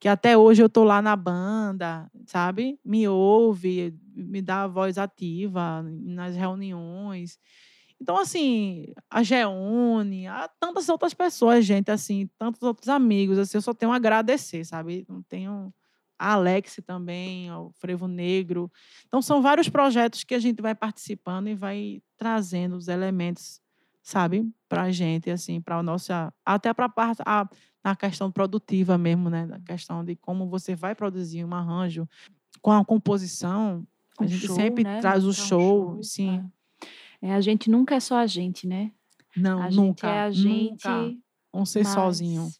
[0.00, 2.78] que até hoje eu tô lá na banda, sabe?
[2.84, 7.38] Me ouve, me dá a voz ativa nas reuniões.
[8.00, 13.62] Então, assim, a Geone, há tantas outras pessoas, gente, assim, tantos outros amigos, assim, eu
[13.62, 15.06] só tenho a agradecer, sabe?
[15.08, 15.72] Não tenho
[16.18, 18.70] a Alex também, o Frevo Negro.
[19.06, 23.60] Então, são vários projetos que a gente vai participando e vai trazendo os elementos,
[24.02, 26.32] sabe, para a gente, assim, para a nossa.
[26.44, 27.22] Até para parte.
[27.24, 27.48] A,
[27.84, 29.44] na questão produtiva mesmo, né?
[29.44, 32.08] Na questão de como você vai produzir um arranjo
[32.62, 33.86] com a composição.
[34.18, 35.00] A Um gente show, sempre né?
[35.00, 36.38] traz o Montar um show, sim.
[36.38, 36.53] é.
[37.24, 38.92] É, a gente nunca é só a gente, né?
[39.34, 40.06] Não, a nunca.
[40.06, 40.86] é a gente.
[40.86, 41.16] Nunca
[41.54, 42.50] um ser sozinho.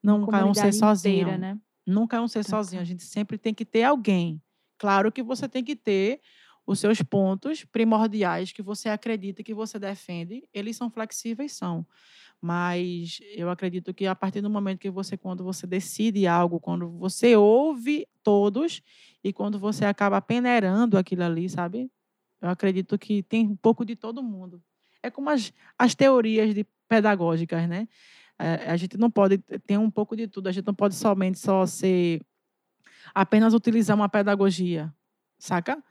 [0.00, 1.22] Nunca é um ser sozinho.
[1.22, 1.58] inteira, né?
[1.84, 2.62] Nunca é um ser Total.
[2.62, 2.80] sozinho.
[2.80, 4.40] A gente sempre tem que ter alguém.
[4.78, 6.20] Claro que você tem que ter
[6.64, 10.48] os seus pontos primordiais que você acredita que você defende.
[10.54, 11.84] Eles são flexíveis, são.
[12.40, 16.88] Mas eu acredito que a partir do momento que você, quando você decide algo, quando
[16.90, 18.80] você ouve todos
[19.24, 21.90] e quando você acaba peneirando aquilo ali, sabe?
[22.40, 24.62] Eu acredito que tem um pouco de todo mundo.
[25.02, 27.88] É como as, as teorias de pedagógicas, né?
[28.38, 30.48] É, a gente não pode ter um pouco de tudo.
[30.48, 32.20] A gente não pode somente só ser
[33.14, 34.92] apenas utilizar uma pedagogia,
[35.38, 35.82] saca?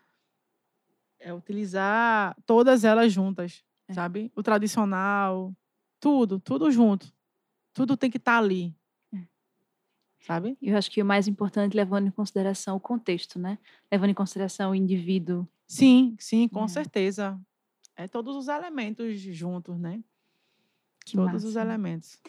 [1.19, 3.93] É utilizar todas elas juntas, É.
[3.93, 4.31] sabe?
[4.35, 5.55] O tradicional,
[5.99, 7.11] tudo, tudo junto.
[7.73, 8.75] Tudo tem que estar ali.
[9.13, 9.19] É.
[10.19, 10.55] Sabe?
[10.61, 13.57] Eu acho que o mais importante, levando em consideração o contexto, né?
[13.91, 15.47] Levando em consideração o indivíduo.
[15.67, 16.67] Sim, sim, com É.
[16.67, 17.39] certeza.
[17.95, 20.01] É todos os elementos juntos, né?
[21.05, 21.61] Que todos os massa.
[21.67, 22.19] elementos.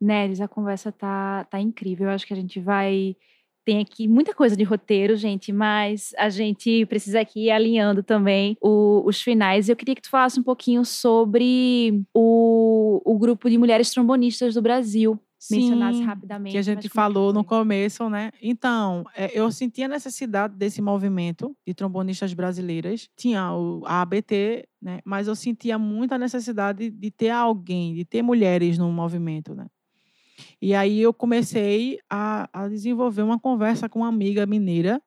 [0.00, 2.06] Neres, a conversa tá, tá incrível.
[2.08, 3.16] Eu acho que a gente vai.
[3.64, 8.56] Tem aqui muita coisa de roteiro, gente, mas a gente precisa aqui ir alinhando também
[8.62, 9.68] o- os finais.
[9.68, 14.62] Eu queria que tu falasse um pouquinho sobre o, o grupo de mulheres trombonistas do
[14.62, 15.18] Brasil.
[15.50, 16.52] Mencionasse rapidamente.
[16.52, 18.30] que a gente falou no começo, né?
[18.42, 23.08] Então, é, eu senti a necessidade desse movimento de trombonistas brasileiras.
[23.16, 25.00] Tinha o, a ABT, né?
[25.04, 29.66] Mas eu sentia muita necessidade de ter alguém, de ter mulheres no movimento, né?
[30.60, 35.00] E aí eu comecei a, a desenvolver uma conversa com uma amiga mineira,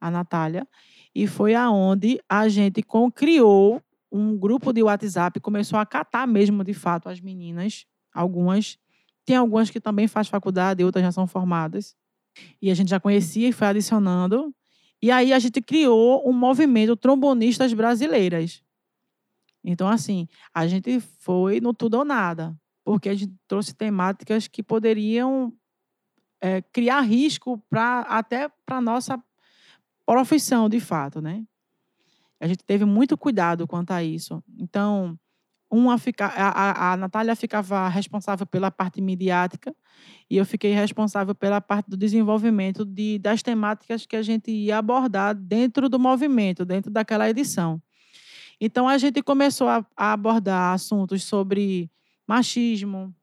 [0.00, 0.66] a Natália,
[1.14, 2.82] e foi aonde a gente
[3.14, 8.78] criou um grupo de WhatsApp, começou a catar mesmo, de fato, as meninas, algumas
[9.30, 11.94] tem algumas que também faz faculdade, outras já são formadas.
[12.60, 14.52] E a gente já conhecia e foi adicionando.
[15.00, 18.60] E aí a gente criou um movimento trombonistas brasileiras.
[19.62, 24.64] Então, assim, a gente foi no tudo ou nada, porque a gente trouxe temáticas que
[24.64, 25.52] poderiam
[26.40, 29.22] eh, criar risco para até para nossa
[30.04, 31.44] profissão, de fato, né?
[32.40, 34.42] A gente teve muito cuidado quanto a isso.
[34.58, 35.16] Então,
[35.70, 39.74] uma fica, a, a, Natália ficava responsável pela parte midiática
[40.28, 44.78] e eu fiquei responsável pela parte do desenvolvimento de, das temáticas que a gente ia
[44.78, 47.80] abordar dentro do movimento, dentro daquela edição.
[48.60, 51.88] Então, a gente começou a, a abordar assuntos sobre
[52.26, 53.14] machismo,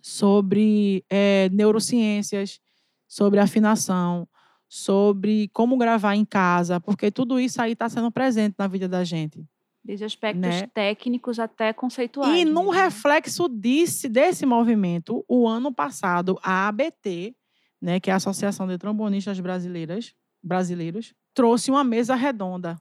[0.00, 2.60] sobre eh, neurociências,
[3.06, 4.28] sobre afinação,
[4.68, 9.02] sobre como gravar em casa, porque tudo isso aí está sendo presente na vida da
[9.02, 9.44] gente
[9.84, 10.66] Desde aspectos Né?
[10.66, 12.38] técnicos até conceituais.
[12.40, 12.82] E num né?
[12.84, 17.34] reflexo desse, desse movimento, o ano passado, a ABT,
[17.80, 22.78] né, que é a Associação de Trombonistas Brasileiras, Brasileiros, trouxe uma mesa redonda.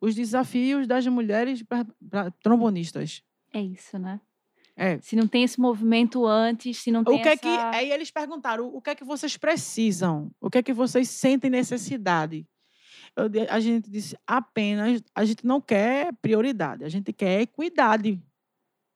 [0.00, 3.22] Os desafios das mulheres pra- pra- trombonistas.
[3.52, 4.20] É isso, né?
[4.76, 4.98] É.
[5.00, 7.70] Se não tem esse movimento antes, se não tem O que é que essa...
[7.70, 11.50] aí eles perguntaram o que é que vocês precisam, o que é que vocês sentem
[11.50, 12.46] necessidade.
[13.16, 18.20] Eu a gente disse apenas a gente não quer prioridade, a gente quer equidade,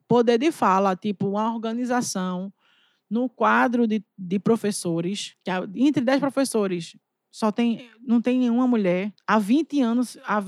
[0.06, 2.52] poder de fala, tipo uma organização
[3.08, 6.96] no quadro de, de professores, que entre 10 professores
[7.32, 9.12] só tem não tem nenhuma mulher.
[9.26, 10.40] Há 20 anos, há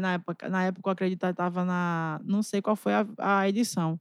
[0.00, 3.48] na época, na época eu acredito que estava na, não sei qual foi a, a
[3.48, 4.00] edição,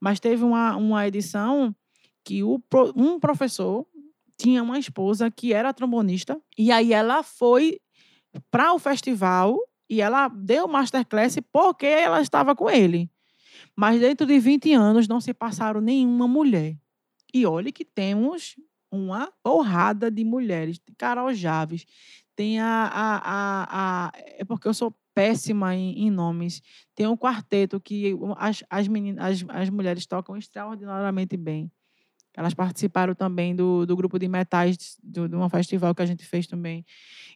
[0.00, 1.74] mas teve uma, uma edição
[2.24, 2.60] que o,
[2.94, 3.86] um professor
[4.36, 7.80] tinha uma esposa que era trombonista e aí ela foi
[8.50, 9.58] para o festival
[9.88, 13.10] e ela deu masterclass porque ela estava com ele.
[13.76, 16.76] Mas dentro de 20 anos não se passaram nenhuma mulher.
[17.32, 18.54] E olhe que temos
[18.90, 20.78] uma porrada de mulheres.
[20.78, 21.84] Tem Carol Javes,
[22.34, 22.66] tem a.
[22.66, 26.60] a, a, a- é porque eu sou péssima em, em nomes.
[26.94, 31.70] Tem um quarteto que as, as, meninas, as, as mulheres tocam extraordinariamente bem.
[32.36, 36.24] Elas participaram também do, do grupo de metais do- de um festival que a gente
[36.24, 36.84] fez também.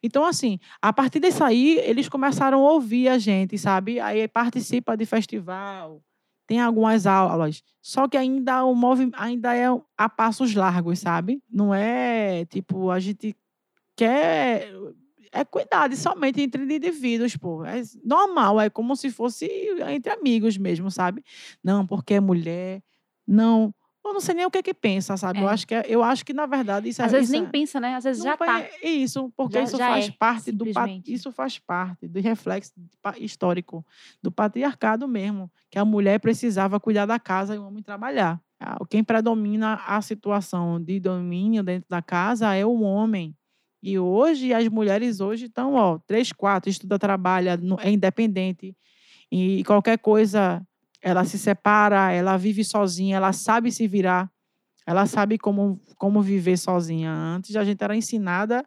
[0.02, 3.98] Então, assim, a partir disso aí, eles começaram a ouvir a gente, sabe?
[4.00, 6.02] Aí participa de festival,
[6.46, 7.62] tem algumas aulas.
[7.82, 11.42] Só que ainda o movimento ainda é a passos largos, sabe?
[11.50, 13.34] Não é tipo, a gente
[13.96, 14.72] quer
[15.32, 17.64] é cuidado somente entre indivíduos, pô.
[17.64, 19.46] É normal, é como se fosse
[19.88, 21.22] entre amigos mesmo, sabe?
[21.62, 22.82] Não, porque é mulher.
[23.26, 23.72] Não,
[24.04, 25.40] eu não sei nem o que que pensa, sabe?
[25.40, 25.52] Eu É.
[25.52, 27.50] acho que é- eu acho que na verdade isso é Às vezes isso nem é-
[27.50, 27.94] pensa, né?
[27.94, 28.60] Às vezes já tá.
[28.60, 30.64] é Isso, porque Já- isso já faz é, parte do
[31.06, 32.72] isso faz parte do reflexo
[33.18, 33.84] histórico
[34.22, 38.40] do patriarcado mesmo, que a mulher precisava cuidar da casa e o homem trabalhar.
[38.90, 43.34] Quem predomina a situação de domínio dentro da casa é o homem.
[43.82, 48.76] E hoje as mulheres hoje estão, ó, três, quatro, estuda, trabalha, é independente
[49.32, 50.60] e qualquer coisa
[51.02, 54.30] ela se separa, ela vive sozinha, ela sabe se virar.
[54.86, 57.12] Ela sabe como, como viver sozinha.
[57.12, 58.64] Antes a gente era ensinada,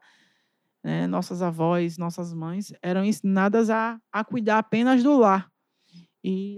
[0.84, 5.50] né, nossas avós, nossas mães eram ensinadas a, a cuidar apenas do lar.
[6.24, 6.58] E,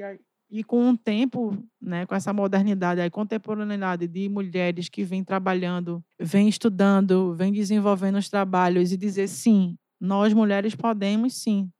[0.49, 6.03] e com o tempo, né, com essa modernidade, a contemporaneidade de mulheres que vêm trabalhando,
[6.19, 11.71] vêm estudando, vêm desenvolvendo os trabalhos e dizer sim, nós mulheres podemos sim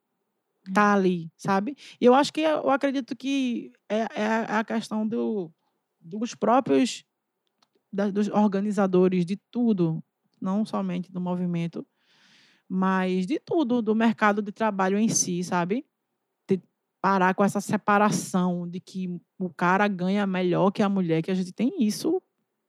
[0.67, 1.75] estar ali, sabe?
[1.99, 5.51] E eu acho que eu acredito que é, é a é a questão do,
[6.01, 7.03] dos próprios
[7.91, 10.03] da- dos organizadores de tudo,
[10.41, 11.85] não somente do movimento,
[12.67, 15.85] mas de tudo, do mercado de trabalho em si, sabe?
[16.49, 16.61] De
[17.01, 19.09] parar com essa separação de que
[19.39, 22.21] o cara ganha melhor que a mulher, que a gente tem isso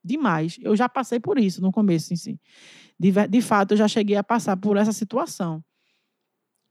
[0.05, 0.59] demais.
[0.63, 2.41] Eu já passei por isso no começo em si.
[2.99, 5.65] De, de fato, eu já cheguei a passar por essa situação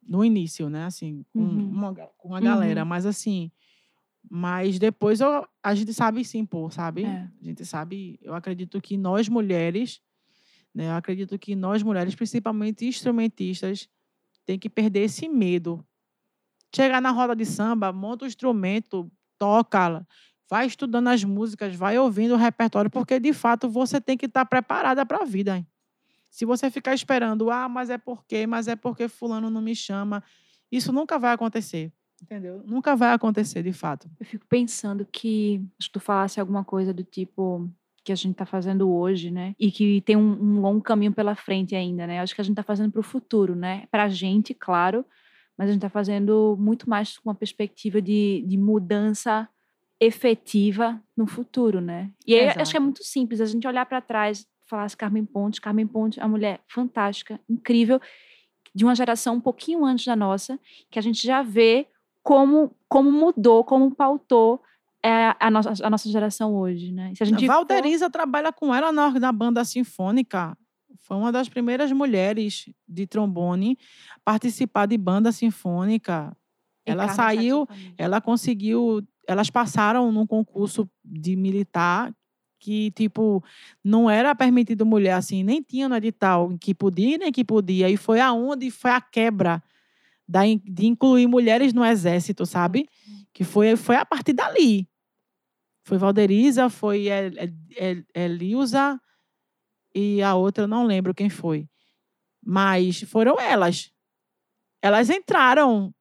[0.06, 0.86] no início, né?
[0.86, 1.70] Assim, com, Uhum.
[1.70, 2.88] uma, com uma galera, Uhum.
[2.88, 3.52] mas assim,
[4.30, 7.04] mas depois eu- a gente sabe se impor, sabe?
[7.06, 7.28] É.
[7.42, 10.02] A gente sabe, eu acredito que nós mulheres,
[10.74, 10.88] né?
[10.88, 13.88] Eu acredito que nós mulheres, principalmente instrumentistas,
[14.46, 15.86] tem que perder esse medo.
[16.76, 20.06] Chegar na roda de samba, monta o instrumento, toca,
[20.50, 24.46] vai estudando as músicas, vai ouvindo o repertório, porque de fato você tem que estar
[24.46, 25.58] preparada para a vida.
[25.58, 25.68] hein?
[26.36, 30.22] Se você ficar esperando, ah, mas é porque, mas é porque fulano não me chama,
[30.70, 31.94] isso nunca vai acontecer.
[32.22, 32.62] Entendeu?
[32.66, 34.10] Nunca vai acontecer, de fato.
[34.20, 37.72] Eu fico pensando que, que tu falasse alguma coisa do tipo
[38.04, 39.56] que a gente está fazendo hoje, né?
[39.58, 42.20] E que tem um, um longo caminho pela frente ainda, né?
[42.20, 43.88] Acho que a gente está fazendo para o futuro, né?
[43.90, 45.06] Para a gente, claro,
[45.58, 49.48] mas a gente está fazendo muito mais com uma perspectiva de, de mudança
[50.02, 52.12] efetiva no futuro, né?
[52.28, 55.62] E aí, acho que é muito simples a gente olhar para trás, falasse Carmen Ponte,
[55.62, 58.00] Carmen Ponte, a mulher fantástica, incrível,
[58.74, 60.60] de uma geração um pouquinho antes da nossa,
[60.90, 61.88] que a gente já vê
[62.24, 64.62] como, como mudou, como pautou
[65.04, 67.14] é, a, nossa, a nossa geração hoje, né?
[67.16, 70.58] Se a gente for- Valderiza trabalha com ela na, na banda sinfônica.
[70.98, 73.78] Foi uma das primeiras mulheres de trombone
[74.16, 76.36] a participar de banda sinfônica.
[76.88, 77.68] e ela saiu.
[77.98, 79.06] Ela conseguiu.
[79.28, 82.12] Elas passaram num concurso de militar
[82.66, 83.44] que, tipo,
[83.84, 87.88] não era permitido mulher assim, nem tinha no edital que podia nem que podia.
[87.92, 89.62] E foi aonde foi a quebra
[90.28, 92.90] da, de incluir mulheres no exército, sabe?
[93.32, 94.90] Que foi, foi a partir dali.
[95.84, 99.00] Foi Valderiza, foi El, El, El- Elilza
[99.94, 101.70] e a outra eu não lembro quem foi.
[102.44, 103.92] Mas foram elas.
[104.82, 105.94] Elas entraram.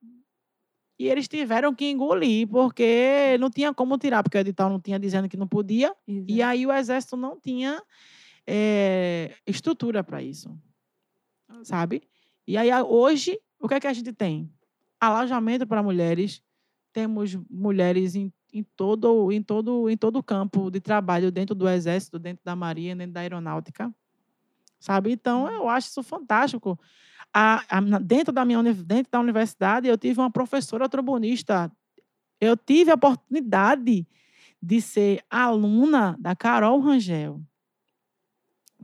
[1.04, 4.98] E eles tiveram que engolir, porque não tinha como tirar, porque o edital não tinha
[4.98, 7.82] dizendo que não podia, e aí o exército não tinha
[8.46, 10.58] é, estrutura para isso,
[11.62, 12.08] sabe?
[12.46, 14.50] E aí hoje, o que é que a gente tem?
[14.98, 16.42] Alojamento para mulheres,
[16.90, 21.68] temos mulheres em, em, todo, em, todo, em todo o campo de trabalho, dentro do
[21.68, 23.94] exército, dentro da marinha, dentro da aeronáutica,
[24.80, 25.12] sabe?
[25.12, 26.80] Então, eu acho isso fantástico.
[27.36, 31.70] A, a, dentro, da minha, dentro da universidade, eu tive uma professora trombonista.
[32.40, 34.06] Eu tive a oportunidade
[34.62, 37.40] de ser aluna da Carol Rangel,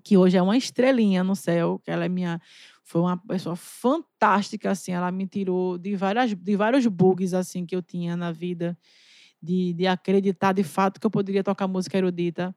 [0.02, 2.40] que hoje é uma estrelinha no céu, que ela é minha
[2.90, 7.76] foi uma pessoa fantástica assim, ela me tirou de várias de vários bugs assim que
[7.76, 8.76] eu tinha na vida
[9.40, 12.52] de, de acreditar de fato que eu poderia tocar música erudita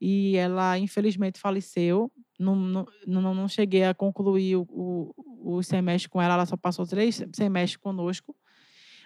[0.00, 2.10] e ela infelizmente faleceu.
[2.38, 6.56] Não, não, não, não cheguei a concluir o, o, o semestre com ela, ela só
[6.56, 8.34] passou três semestres conosco.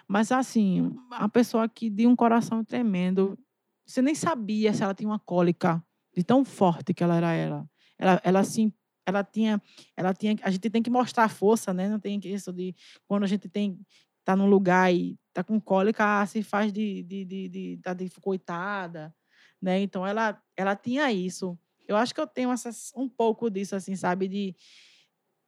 [0.07, 3.37] Mas, assim, a pessoa que de um coração tremendo,
[3.85, 5.83] você nem sabia se ela tinha uma cólica,
[6.15, 7.67] de tão forte que ela era ela.
[7.97, 8.71] Ela, ela assim,
[9.05, 9.61] ela tinha,
[9.97, 11.89] ela tinha, a gente tem que mostrar força, né?
[11.89, 12.75] Não tem isso de
[13.07, 13.79] quando a gente tem
[14.23, 17.95] tá num lugar e tá com cólica, ah, se faz de de, de, de, de,
[17.95, 19.13] de coitada,
[19.63, 19.79] né?
[19.79, 21.57] Então ela ela tinha isso.
[21.87, 24.55] Eu acho que eu tenho essas, um pouco disso assim, sabe, de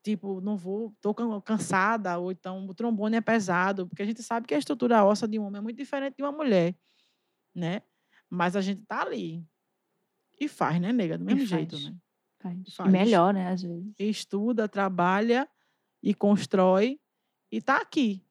[0.02, 4.48] tipo, não vou, tô cansada ou então o trombone é pesado, porque a gente sabe
[4.48, 6.76] que a estrutura óssea de um homem é muito diferente de uma mulher,
[7.54, 7.82] né?
[8.30, 9.44] Mas a gente tá ali
[10.40, 11.96] e faz, né, nega, do mesmo e jeito, né?
[12.40, 12.76] Faz.
[12.76, 12.92] faz.
[12.92, 13.94] melhor, né, às vezes.
[14.00, 15.50] Estuda, trabalha
[16.02, 17.00] e constrói
[17.52, 18.24] e tá aqui.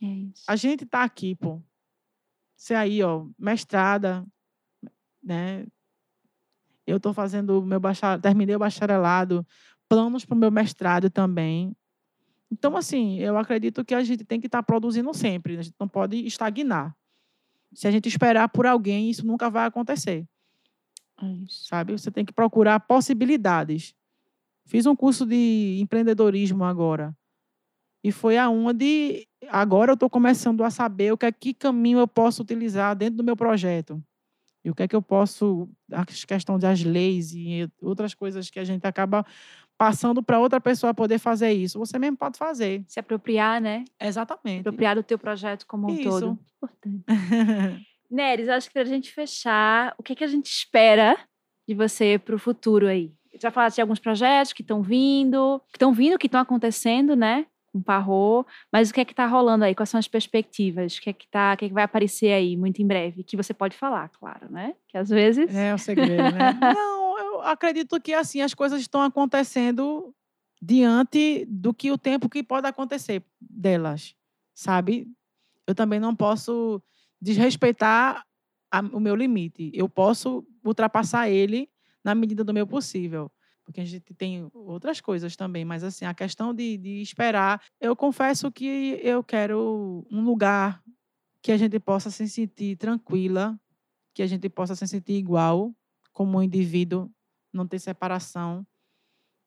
[0.00, 0.44] É isso.
[0.46, 1.62] A gente tá aqui, pô.
[2.54, 4.26] Você aí, ó, mestrada,
[5.26, 5.66] né?
[6.86, 9.44] Eu estou fazendo meu bacharelado, terminei o bacharelado,
[9.88, 11.76] planos para o meu mestrado também.
[12.50, 15.74] Então, assim, eu acredito que a gente tem que estar tá produzindo sempre, a gente
[15.80, 16.96] não pode estagnar.
[17.74, 20.24] Se a gente esperar por alguém, isso nunca vai acontecer.
[21.20, 21.24] É.
[21.48, 21.92] Sabe?
[21.92, 23.92] Você tem que procurar possibilidades.
[24.64, 27.16] Fiz um curso de empreendedorismo agora.
[28.02, 32.06] E foi aonde agora eu estou começando a saber o que é que caminho eu
[32.06, 34.00] posso utilizar dentro do meu projeto.
[34.66, 38.58] E o que é que eu posso, a questão das leis e outras coisas que
[38.58, 39.24] a gente acaba
[39.78, 41.78] passando para outra pessoa poder fazer isso.
[41.78, 42.84] Você mesmo pode fazer.
[42.88, 43.84] Se apropriar, né?
[44.00, 44.62] Exatamente.
[44.62, 46.10] Apropriar do teu projeto como um isso.
[46.10, 46.38] todo.
[46.56, 47.04] Importante.
[48.10, 51.16] Neres, acho que para a gente fechar, o que, é que a gente espera
[51.68, 53.12] de você para o futuro aí?
[53.40, 57.46] Já falaste de alguns projetos que estão vindo, que estão vindo, que estão acontecendo, né?
[57.76, 59.74] Com Parro, mas o que é que está rolando aí?
[59.74, 60.96] Quais são as perspectivas?
[60.96, 63.22] O que é que, tá, o que, é que vai aparecer aí muito em breve?
[63.22, 64.74] Que você pode falar, claro, né?
[64.88, 65.54] Que às vezes.
[65.54, 66.58] É o segredo, né?
[66.74, 70.14] Não, eu acredito que assim as coisas estão acontecendo
[70.60, 74.14] diante do que o tempo que pode acontecer delas,
[74.54, 75.06] sabe?
[75.66, 76.82] Eu também não posso
[77.20, 78.24] desrespeitar
[78.72, 79.70] a, o meu limite.
[79.74, 81.68] Eu posso ultrapassar ele
[82.02, 83.30] na medida do meu possível
[83.66, 87.96] porque a gente tem outras coisas também, mas assim, a questão de, de esperar, eu
[87.96, 90.80] confesso que eu quero um lugar
[91.42, 93.58] que a gente possa se sentir tranquila,
[94.14, 95.74] que a gente possa se sentir igual
[96.12, 97.10] como um indivíduo,
[97.52, 98.64] não ter separação,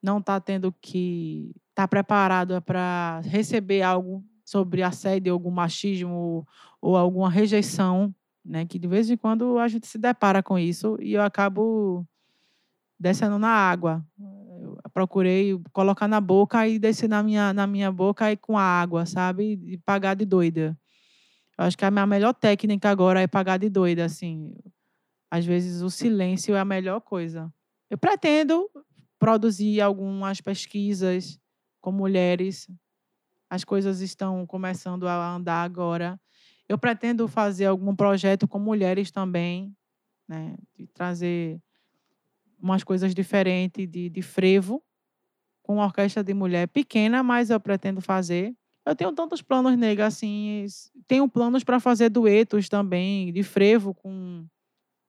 [0.03, 6.13] não estar tá tendo que estar tá preparado para receber algo sobre assédio, algum machismo
[6.13, 6.47] ou,
[6.82, 8.13] ou alguma rejeição,
[8.43, 8.65] né?
[8.65, 12.05] Que de vez em quando a gente se depara com isso e eu acabo
[13.00, 14.06] descendo na água.
[14.20, 18.64] Eu procurei colocar na boca e descer na minha, na minha boca e com a
[18.64, 19.60] água, sabe?
[19.66, 20.78] E pagar de doida.
[21.58, 24.56] Eu acho que a minha melhor técnica agora é pagar de doida, assim.
[25.32, 27.54] Às vezes o silêncio é a melhor coisa.
[27.89, 28.70] Eu pretendo
[29.18, 31.39] produzir algumas pesquisas
[31.82, 32.70] com mulheres.
[33.50, 36.20] As coisas estão começando a andar agora.
[36.68, 39.76] Eu pretendo fazer algum projeto com mulheres também,
[40.28, 40.56] né?
[40.78, 41.60] De trazer
[42.62, 44.84] umas coisas diferentes de, de frevo,
[45.64, 48.55] com uma orquestra de mulher pequena, mas eu pretendo fazer.
[48.86, 50.66] Eu tenho tantos planos, nega, assim.
[51.07, 54.45] Tenho planos para fazer duetos também, de frevo com,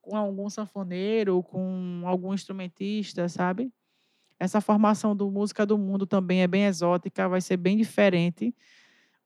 [0.03, 3.73] com algum sanfoneiro, com algum instrumentista, sabe?
[4.39, 8.55] Essa formação do Música do Mundo também é bem exótica, vai ser bem diferente.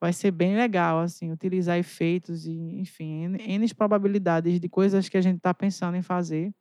[0.01, 5.17] Vai ser bem legal, assim, utilizar efeitos e, enfim, N, N probabilidades de coisas que
[5.17, 6.53] a gente está pensando em fazer.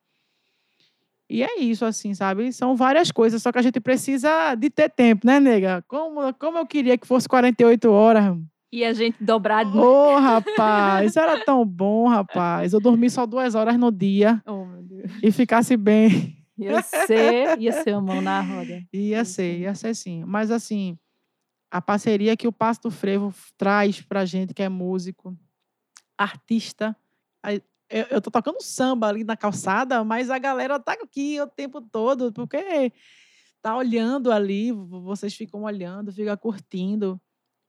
[1.33, 2.53] E é isso, assim, sabe?
[2.53, 5.83] São várias coisas, só que a gente precisa de ter tempo, né, nega?
[5.87, 8.37] Como, como eu queria que fosse 48 horas.
[8.71, 9.65] E a gente dobrar.
[9.65, 12.71] Ô, oh, rapaz, isso era tão bom, rapaz.
[12.71, 14.43] Eu dormi só duas horas no dia.
[14.45, 15.11] Oh, meu Deus.
[15.23, 16.37] E ficasse bem.
[16.55, 18.83] Ia ser, ia ser a mão na roda.
[18.93, 20.23] Ia ser, ia ser sim.
[20.27, 20.95] Mas assim,
[21.71, 25.35] a parceria que o Passo do Frevo traz pra gente, que é músico,
[26.15, 26.95] artista.
[27.89, 31.81] Eu, eu tô tocando samba ali na calçada, mas a galera tá aqui o tempo
[31.81, 32.91] todo, porque
[33.61, 37.21] tá olhando ali, vocês ficam olhando, ficam curtindo.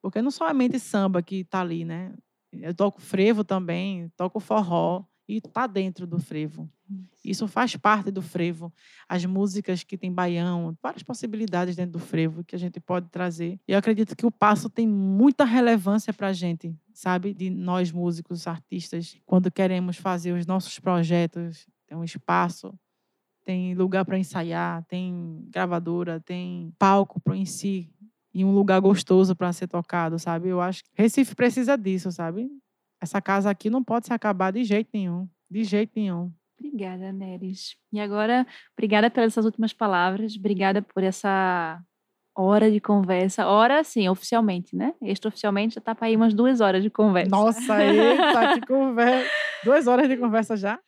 [0.02, 2.14] Porque não somente samba que tá ali, né?
[2.52, 6.68] Eu toco frevo também, toco forró e tá dentro do frevo.
[7.24, 8.72] Isso faz parte do frevo.
[9.08, 13.58] As músicas que tem baião, várias possibilidades dentro do frevo que a gente pode trazer.
[13.66, 17.32] E eu acredito que o passo tem muita relevância para a gente, sabe?
[17.32, 22.78] De nós músicos, artistas, quando queremos fazer os nossos projetos, tem um espaço,
[23.44, 27.90] tem lugar para ensaiar, tem gravadora, tem palco para em si
[28.32, 30.48] e um lugar gostoso para ser tocado, sabe?
[30.48, 32.50] Eu acho que Recife precisa disso, sabe?
[33.04, 36.32] Essa casa aqui não pode se acabar de jeito nenhum, de jeito nenhum.
[36.58, 37.76] Obrigada, Neres.
[37.92, 41.78] E agora, obrigada pelas suas últimas palavras, obrigada por essa
[42.34, 43.46] hora de conversa.
[43.46, 44.94] Hora, sim, oficialmente, né?
[45.02, 47.30] Extraoficialmente já tá para aí umas duas horas de conversa.
[47.30, 49.30] Nossa, eita, que conversa.
[49.62, 50.78] Duas horas de conversa já?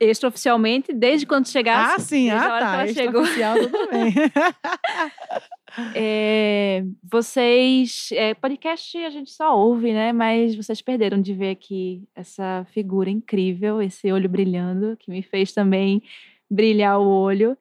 [0.00, 1.94] Extraoficialmente, desde quando chegasse.
[1.94, 2.86] Ah, sim, ah, tá.
[2.88, 3.22] Chegou.
[3.24, 4.12] tudo bem.
[5.94, 8.08] É, vocês.
[8.12, 10.12] É, podcast a gente só ouve, né?
[10.12, 15.52] Mas vocês perderam de ver aqui essa figura incrível, esse olho brilhando, que me fez
[15.52, 16.02] também
[16.50, 17.56] brilhar o olho.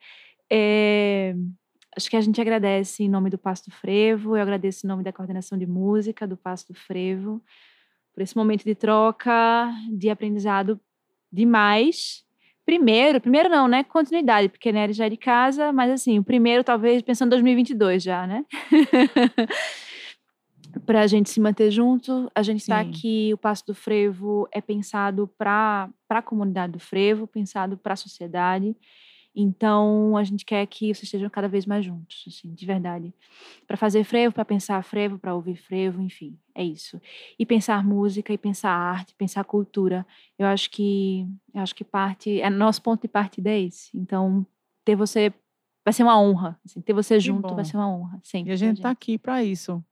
[0.50, 1.36] É,
[1.96, 5.14] acho que a gente agradece em nome do Pasto Frevo, eu agradeço em nome da
[5.14, 7.42] coordenação de música do Pasto Frevo,
[8.14, 10.80] por esse momento de troca, de aprendizado
[11.32, 12.25] demais
[12.66, 13.84] Primeiro, primeiro não, né?
[13.84, 18.02] Continuidade, porque Nery já é de casa, mas assim, o primeiro talvez pensando em 2022
[18.02, 18.44] já, né?
[20.86, 24.60] para a gente se manter junto, a gente está aqui, o Passo do Frevo é
[24.60, 28.76] pensado para a comunidade do Frevo, pensado para a sociedade.
[29.36, 33.14] Então, a gente quer que vocês estejam cada vez mais juntos, assim, de verdade.
[33.68, 37.02] Para fazer frevo, para pensar frevo, para ouvir frevo, enfim, é isso.
[37.38, 40.06] E pensar música, e pensar arte, pensar cultura.
[40.40, 43.90] Eu acho que, eu acho que parte, é nosso ponto de partida é esse.
[43.94, 44.46] Então,
[44.86, 45.34] ter você
[45.84, 48.52] vai ser uma honra, assim, ter você junto vai ser uma honra, sempre.
[48.52, 49.84] E a gente está aqui para isso,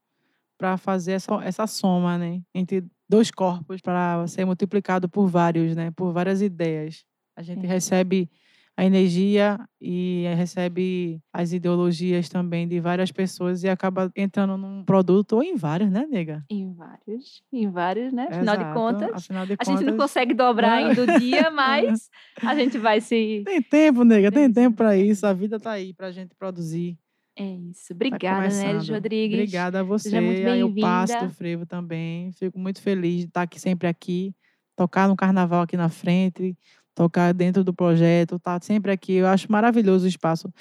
[0.58, 5.90] para fazer essa, essa soma, né, entre dois corpos para ser multiplicado por vários, né,
[5.90, 7.04] por várias ideias.
[7.36, 7.68] A gente é.
[7.68, 8.30] recebe
[8.76, 15.34] a energia e recebe as ideologias também de várias pessoas e acaba entrando num produto
[15.34, 16.44] ou em vários, né, nega?
[16.50, 18.26] Em vários, em vários, né?
[18.28, 22.10] Afinal, de, contas, afinal de contas, a gente não consegue dobrar ainda o dia, mas
[22.42, 23.42] a gente vai se.
[23.46, 25.24] Tem tempo, nega, tem tempo para isso.
[25.24, 26.98] A vida tá aí para a gente produzir.
[27.36, 27.88] É isso.
[27.88, 29.38] Tá Obrigada, tá Neres Rodrigues.
[29.38, 30.10] Obrigada a você.
[30.10, 32.32] Seja muito bem Eu passo do frevo também.
[32.32, 34.34] Fico muito feliz de estar aqui sempre aqui,
[34.76, 36.56] tocar no carnaval aqui na frente
[36.94, 39.14] tocar dentro do projeto, tá sempre aqui.
[39.14, 40.52] Eu acho maravilhoso o espaço.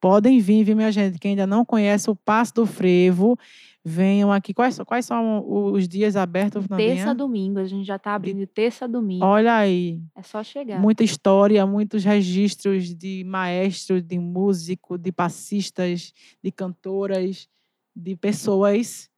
[0.00, 3.38] Podem vir, viu, minha gente, que ainda não conhece o Passo do Frevo,
[3.84, 4.52] venham aqui.
[4.52, 8.86] Quais, quais são os dias abertos, Terça a domingo, a gente já está abrindo terça
[8.86, 9.24] a domingo.
[9.24, 10.02] Olha aí.
[10.16, 10.80] É só chegar.
[10.80, 16.12] Muita história, muitos registros de maestros, de músico, de passistas,
[16.42, 17.48] de cantoras,
[17.94, 19.08] de pessoas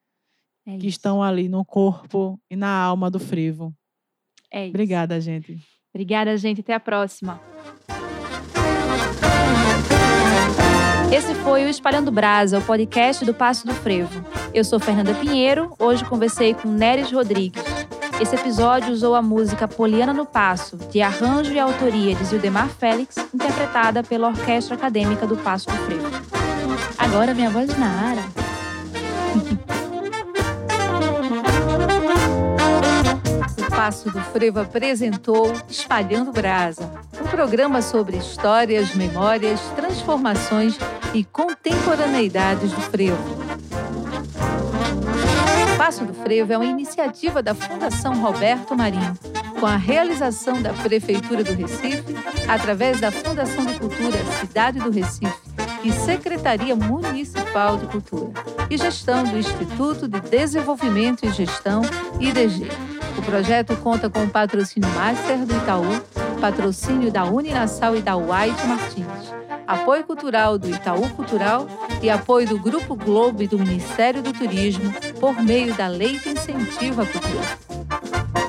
[0.66, 3.74] é que estão ali no corpo e na alma do frevo.
[4.50, 4.70] É isso.
[4.70, 5.58] Obrigada, gente.
[5.94, 6.60] Obrigada, gente.
[6.60, 7.40] Até a próxima.
[11.12, 14.24] Esse foi o Espalhando Brasa, o podcast do Passo do Frevo.
[14.52, 17.62] Eu sou Fernanda Pinheiro, hoje conversei com Neres Rodrigues.
[18.20, 23.16] Esse episódio usou a música Poliana no Passo, de arranjo e autoria de Zildemar Félix,
[23.32, 26.08] interpretada pela Orquestra Acadêmica do Passo do Frevo.
[26.98, 28.24] Agora minha voz na área.
[33.84, 40.78] Passo do Frevo apresentou Espalhando Brasa, um programa sobre histórias, memórias, transformações
[41.12, 43.22] e contemporaneidades do frevo.
[45.74, 49.18] O Passo do Frevo é uma iniciativa da Fundação Roberto Marinho,
[49.60, 52.16] com a realização da Prefeitura do Recife,
[52.48, 55.44] através da Fundação de Cultura Cidade do Recife
[55.84, 58.32] e Secretaria Municipal de Cultura,
[58.70, 61.82] e gestão do Instituto de Desenvolvimento e Gestão,
[62.18, 62.93] IDG.
[63.16, 66.02] O projeto conta com o patrocínio Master do Itaú,
[66.40, 69.32] patrocínio da Uninassal e da White Martins,
[69.66, 71.66] apoio cultural do Itaú Cultural
[72.02, 76.30] e apoio do Grupo Globo e do Ministério do Turismo por meio da Lei de
[76.30, 78.43] Incentivo à Cultura.